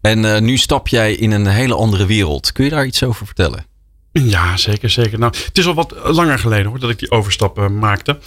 [0.00, 2.52] En eh, nu stap jij in een hele andere wereld.
[2.52, 3.64] Kun je daar iets over vertellen?
[4.12, 5.18] Ja, zeker, zeker.
[5.18, 8.18] Nou, het is al wat langer geleden hoor, dat ik die overstap maakte.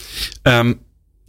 [0.41, 0.73] Ehm,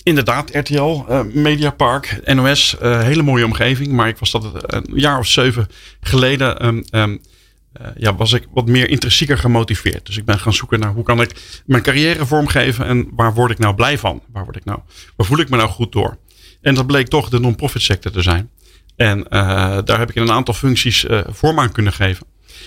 [0.05, 3.93] inderdaad, RTL, eh, Mediapark, NOS, eh, hele mooie omgeving.
[3.93, 5.69] Maar ik was dat een jaar of zeven
[6.01, 7.17] geleden, ehm, ehm,
[7.73, 10.07] eh, ja, was ik wat meer intrinsieker gemotiveerd.
[10.07, 13.51] Dus ik ben gaan zoeken naar hoe kan ik mijn carrière vormgeven en waar word
[13.51, 14.23] ik nou blij van?
[14.33, 14.79] Waar, word ik nou,
[15.17, 16.19] waar voel ik me nou goed door?
[16.61, 18.51] En dat bleek toch de non-profit sector te zijn.
[18.97, 22.27] En eh, daar heb ik in een aantal functies eh, vorm aan kunnen geven.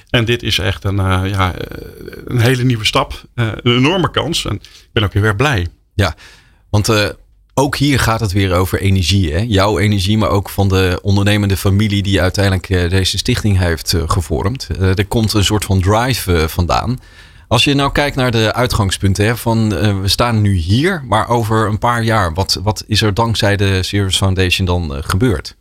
[0.10, 1.78] En dit is echt een, eh, ja, eh,
[2.26, 3.24] een hele nieuwe stap.
[3.34, 4.46] Eh, een enorme kans.
[4.46, 5.68] En ik ben ook weer blij.
[5.94, 6.16] Ja,
[6.70, 7.10] want eh,
[7.60, 9.34] ook hier gaat het weer over energie.
[9.34, 9.46] Hè?
[9.48, 14.02] Jouw energie, maar ook van de ondernemende familie die uiteindelijk eh, deze stichting heeft eh,
[14.06, 14.68] gevormd.
[14.80, 17.00] Eh, er komt een soort van drive vandaan.
[17.48, 19.70] Als je nou kijkt naar de uitgangspunten hè, van
[20.02, 23.84] we staan nu hier, maar over een paar jaar, wat, wat is er dankzij de
[23.84, 25.56] Serious Foundation dan gebeurd?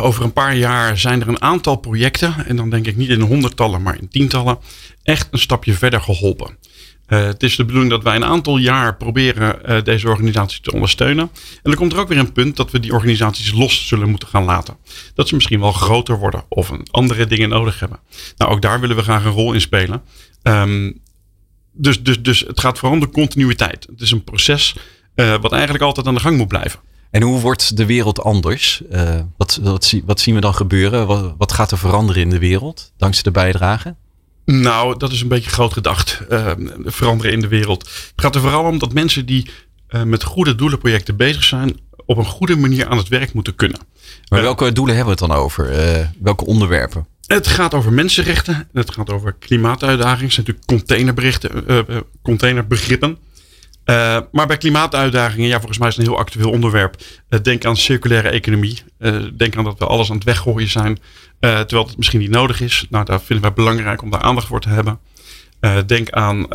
[0.00, 2.34] Over een paar jaar zijn er een aantal projecten.
[2.46, 4.58] En dan denk ik niet in honderdtallen, maar in tientallen.
[5.02, 6.56] Echt een stapje verder geholpen.
[7.10, 10.72] Eh, het is de bedoeling dat wij een aantal jaar proberen eh, deze organisatie te
[10.72, 11.30] ondersteunen.
[11.34, 14.28] En dan komt er ook weer een punt dat we die organisaties los zullen moeten
[14.28, 14.76] gaan laten.
[15.14, 17.98] Dat ze misschien wel groter worden of een andere dingen nodig hebben.
[18.36, 20.02] Nou, ook daar willen we graag een rol in spelen.
[20.42, 20.92] Ehm,
[21.72, 23.86] dus, dus, dus het gaat vooral om de continuïteit.
[23.90, 24.76] Het is een proces
[25.14, 26.80] eh, wat eigenlijk altijd aan de gang moet blijven.
[27.10, 28.82] En hoe wordt de wereld anders?
[29.36, 31.06] Wat, wat, wat zien we dan gebeuren?
[31.06, 33.94] Wat, wat gaat er veranderen in de wereld dankzij de bijdrage?
[34.50, 36.20] Nou, dat is een beetje groot gedacht.
[36.28, 36.52] eh,
[36.84, 37.82] veranderen in de wereld.
[37.82, 39.50] Het gaat er vooral om dat mensen die
[39.88, 43.80] eh, met goede doelenprojecten bezig zijn, op een goede manier aan het werk moeten kunnen.
[44.28, 45.70] Maar Eh, welke doelen hebben we het dan over?
[45.70, 47.06] Eh, welke onderwerpen?
[47.26, 48.68] Het gaat over mensenrechten.
[48.72, 50.24] Het gaat over klimaatuitdagingen.
[50.24, 51.64] Het zijn natuurlijk containerberichten,
[52.22, 53.18] containerbegrippen.
[53.84, 56.96] Eh, maar bij klimaatuitdagingen, ja, volgens mij is het een heel actueel onderwerp.
[57.28, 58.82] Eh, denk aan circulaire economie.
[58.98, 60.98] Eh, denk aan dat we alles aan het weggooien zijn,
[61.40, 62.86] terwijl het misschien niet nodig is.
[62.90, 64.98] Nou, daar vinden wij belangrijk om daar aandacht voor te hebben.
[65.86, 66.46] Denk aan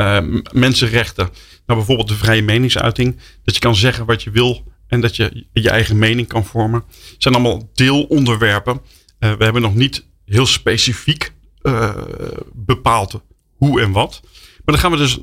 [0.54, 1.30] mensenrechten.
[1.66, 3.20] Nou, bijvoorbeeld de vrije meningsuiting.
[3.44, 6.84] Dat je kan zeggen wat je wil en dat je je eigen mening kan vormen.
[6.88, 8.82] Het zijn allemaal deelonderwerpen.
[9.20, 11.32] We hebben nog niet heel specifiek
[12.54, 13.22] bepaald
[13.56, 14.22] hoe en wat.
[14.66, 15.20] Maar dat gaan we dus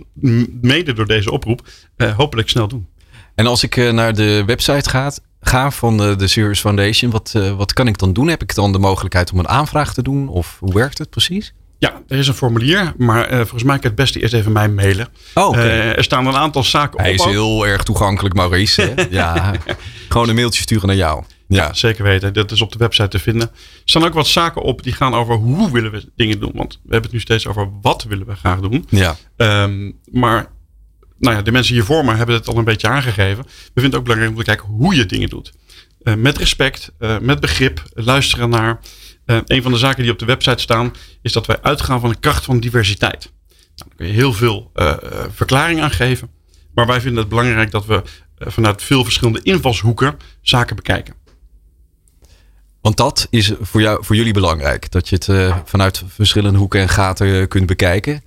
[0.60, 2.86] mede door deze oproep eh, hopelijk snel doen.
[3.34, 7.32] En als ik eh, naar de website ga, ga van de, de Serious Foundation, wat,
[7.36, 8.28] eh, wat kan ik dan doen?
[8.28, 10.28] Heb ik dan de mogelijkheid om een aanvraag te doen?
[10.28, 11.54] Of hoe werkt het precies?
[11.78, 15.08] Ja, er is een formulier, maar volgens mij kan het beste eerst even mij mailen.
[15.34, 17.18] Oh, er staan een aantal zaken Hij op.
[17.18, 17.30] is ook.
[17.30, 18.94] heel erg toegankelijk, Maurice.
[19.10, 19.52] ja,
[20.08, 21.22] gewoon een mailtje sturen naar jou.
[21.54, 22.32] Ja, zeker weten.
[22.32, 23.48] Dat is op de website te vinden.
[23.50, 26.52] Er staan ook wat zaken op die gaan over hoe willen we dingen doen.
[26.54, 28.86] Want we hebben het nu steeds over wat willen we graag doen.
[28.88, 29.16] ja.
[29.36, 30.50] Ehm, maar
[31.18, 33.44] nou ja, de mensen hier voor me hebben het al een beetje aangegeven.
[33.44, 35.52] We vinden het ook belangrijk om te kijken hoe je dingen doet.
[36.02, 38.80] Eh, met respect, eh, met begrip, luisteren naar.
[39.24, 40.92] Eh, een van de zaken die op de website staan,
[41.22, 43.32] is dat wij uitgaan van de kracht van diversiteit.
[43.76, 44.70] Nou, daar kun je heel veel
[45.34, 46.30] verklaring aan geven.
[46.74, 48.02] Maar wij vinden het belangrijk dat we
[48.38, 51.14] vanuit veel verschillende invalshoeken zaken bekijken.
[52.82, 54.90] Want dat is voor, jou, voor jullie belangrijk.
[54.90, 58.22] Dat je het eh, vanuit verschillende hoeken en gaten eh, kunt bekijken.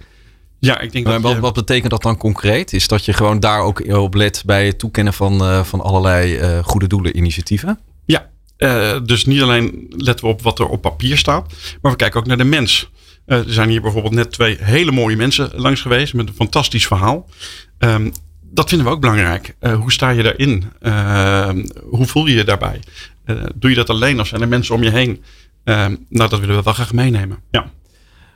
[0.60, 2.74] Ja, ik denk Maar dat wat, je- wat betekent dat dan concreet?
[2.74, 6.36] Is dat je gewoon daar ook op let bij het toekennen van, eh, van allerlei
[6.38, 7.80] eh, goede doelen initiatieven?
[8.06, 11.98] Ja, eh, dus niet alleen letten we op wat er op papier staat, maar we
[11.98, 12.90] kijken ook naar de mens.
[13.26, 16.88] Eh, er zijn hier bijvoorbeeld net twee hele mooie mensen langs geweest met een fantastisch
[16.88, 17.30] verhaal.
[17.78, 18.10] Ehm,
[18.42, 19.56] dat vinden we ook belangrijk.
[19.60, 20.64] Eh, hoe sta je daarin?
[20.82, 22.80] Ehm, hoe voel je je daarbij?
[23.26, 25.24] Eh, doe je dat alleen of zijn er mensen om je heen?
[25.64, 27.38] Ehm, nou, dat willen we wel graag meenemen.
[27.52, 27.72] Ja.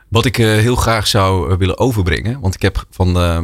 [0.07, 2.39] Wat ik eh, heel graag zou eh, willen overbrengen.
[2.39, 3.43] Want ik heb van eh,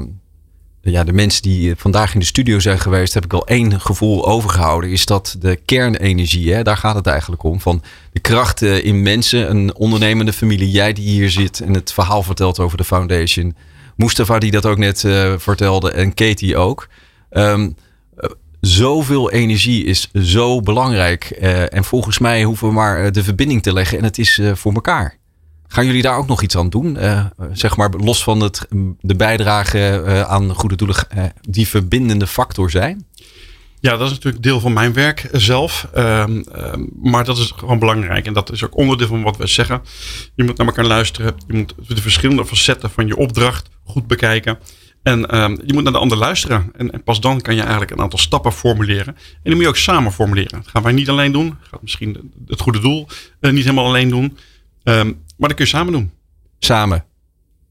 [0.81, 4.27] ja, de mensen die vandaag in de studio zijn geweest, heb ik al één gevoel
[4.27, 4.89] overgehouden.
[4.89, 6.63] Is dat de kernenergie, hè?
[6.63, 7.61] daar gaat het eigenlijk om.
[7.61, 7.81] Van
[8.11, 10.71] de kracht in mensen, een ondernemende familie.
[10.71, 13.55] Jij die hier zit en het verhaal vertelt over de foundation.
[13.95, 14.99] Mustafa die dat ook net
[15.37, 16.87] vertelde en Katie ook.
[17.29, 17.67] Ehm, eh,
[18.65, 21.23] zoveel energie is zo belangrijk.
[21.23, 24.37] Eh, en volgens mij hoeven we maar eh, de verbinding te leggen en het is
[24.37, 25.17] eh, voor elkaar.
[25.67, 26.97] Gaan jullie daar ook nog iets aan doen?
[27.53, 28.67] Zeg maar los van het,
[29.01, 30.95] de bijdrage aan goede doelen,
[31.41, 33.05] die verbindende factor zijn?
[33.79, 35.87] Ja, dat is natuurlijk deel van mijn werk zelf.
[35.93, 38.25] Ehm, ehm, maar dat is gewoon belangrijk.
[38.25, 39.81] En dat is ook onderdeel van wat we zeggen.
[40.35, 41.35] Je moet naar elkaar luisteren.
[41.47, 44.57] Je moet de verschillende facetten van je opdracht goed bekijken.
[45.05, 46.71] En ehm, je moet naar de ander luisteren.
[46.77, 49.15] En, en, pas dan kan je eigenlijk een aantal stappen formuleren.
[49.15, 50.61] En die moet je ook samen formuleren.
[50.61, 51.57] Dat gaan wij niet alleen doen.
[51.61, 53.07] Gaat misschien het goede doel
[53.41, 54.37] uh, niet helemaal alleen doen.
[54.83, 55.05] maar
[55.37, 56.11] dat kun je samen doen.
[56.59, 57.05] Samen.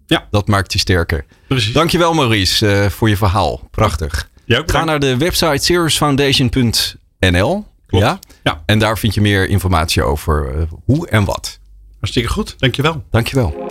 [0.06, 0.26] Ja.
[0.30, 1.24] Dat maakt je sterker.
[1.48, 1.72] Precies.
[1.72, 3.68] Dankjewel Maurice uh, voor je verhaal.
[3.70, 4.28] Prachtig.
[4.44, 7.66] Ja, Ga naar de website seriousfoundation.nl.
[7.88, 8.18] Ja?
[8.42, 8.62] ja.
[8.66, 11.58] En daar vind je meer informatie over uh, hoe en wat.
[11.98, 12.54] Hartstikke goed.
[12.58, 13.04] Dankjewel.
[13.10, 13.68] Dankjewel.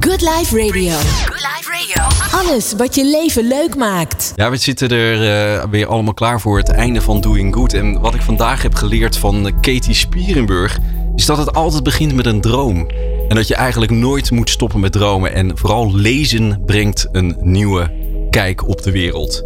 [0.00, 0.92] Good Life Radio.
[0.92, 2.02] Good Life Radio.
[2.48, 4.32] Alles wat je leven leuk maakt.
[4.36, 5.22] Ja, we zitten er
[5.56, 7.72] uh, weer allemaal klaar voor het einde van Doing Good.
[7.74, 10.78] En wat ik vandaag heb geleerd van Katie Spierenburg...
[11.14, 12.90] is dat het altijd begint met een droom.
[13.28, 15.34] En dat je eigenlijk nooit moet stoppen met dromen.
[15.34, 17.90] En vooral lezen brengt een nieuwe
[18.30, 19.42] kijk op de wereld.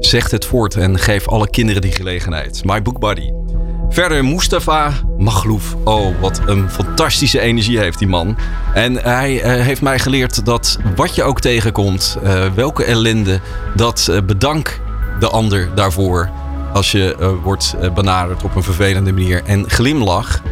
[0.00, 2.64] Zegt het voort en geef alle kinderen die gelegenheid.
[2.64, 3.43] My Book Buddy.
[3.94, 5.74] Verder Mustafa Maglouf.
[5.84, 8.36] Oh, wat een fantastische energie heeft die man.
[8.72, 13.40] En hij uh, heeft mij geleerd dat wat je ook tegenkomt, uh, welke ellende,
[13.74, 14.80] dat uh, bedank
[15.18, 16.30] de ander daarvoor.
[16.72, 19.42] Als je wordt benaderd op een vervelende manier.
[19.44, 20.42] En glimlach.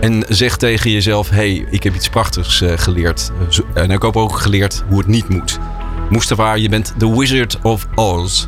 [0.00, 3.30] En zeg tegen jezelf: hey, ik heb iets prachtigs geleerd.
[3.74, 5.58] En ik heb ook geleerd hoe het niet moet.
[6.10, 8.46] Mustafa, je bent de Wizard of Oz.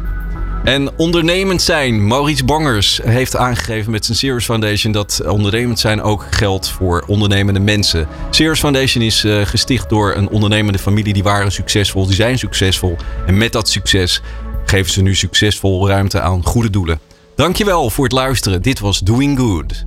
[0.65, 2.07] En ondernemend zijn.
[2.07, 7.61] Maurice Bangers heeft aangegeven met zijn Serious Foundation dat ondernemend zijn ook geldt voor ondernemende
[7.61, 8.09] mensen.
[8.31, 11.13] Serious Foundation is uh, gesticht door een ondernemende familie.
[11.13, 12.97] Die waren succesvol, die zijn succesvol.
[13.27, 14.23] En met dat succes
[14.65, 17.01] geven ze nu succesvol ruimte aan goede doelen.
[17.35, 18.63] Dankjewel voor het luisteren.
[18.63, 19.87] Dit was Doing Good.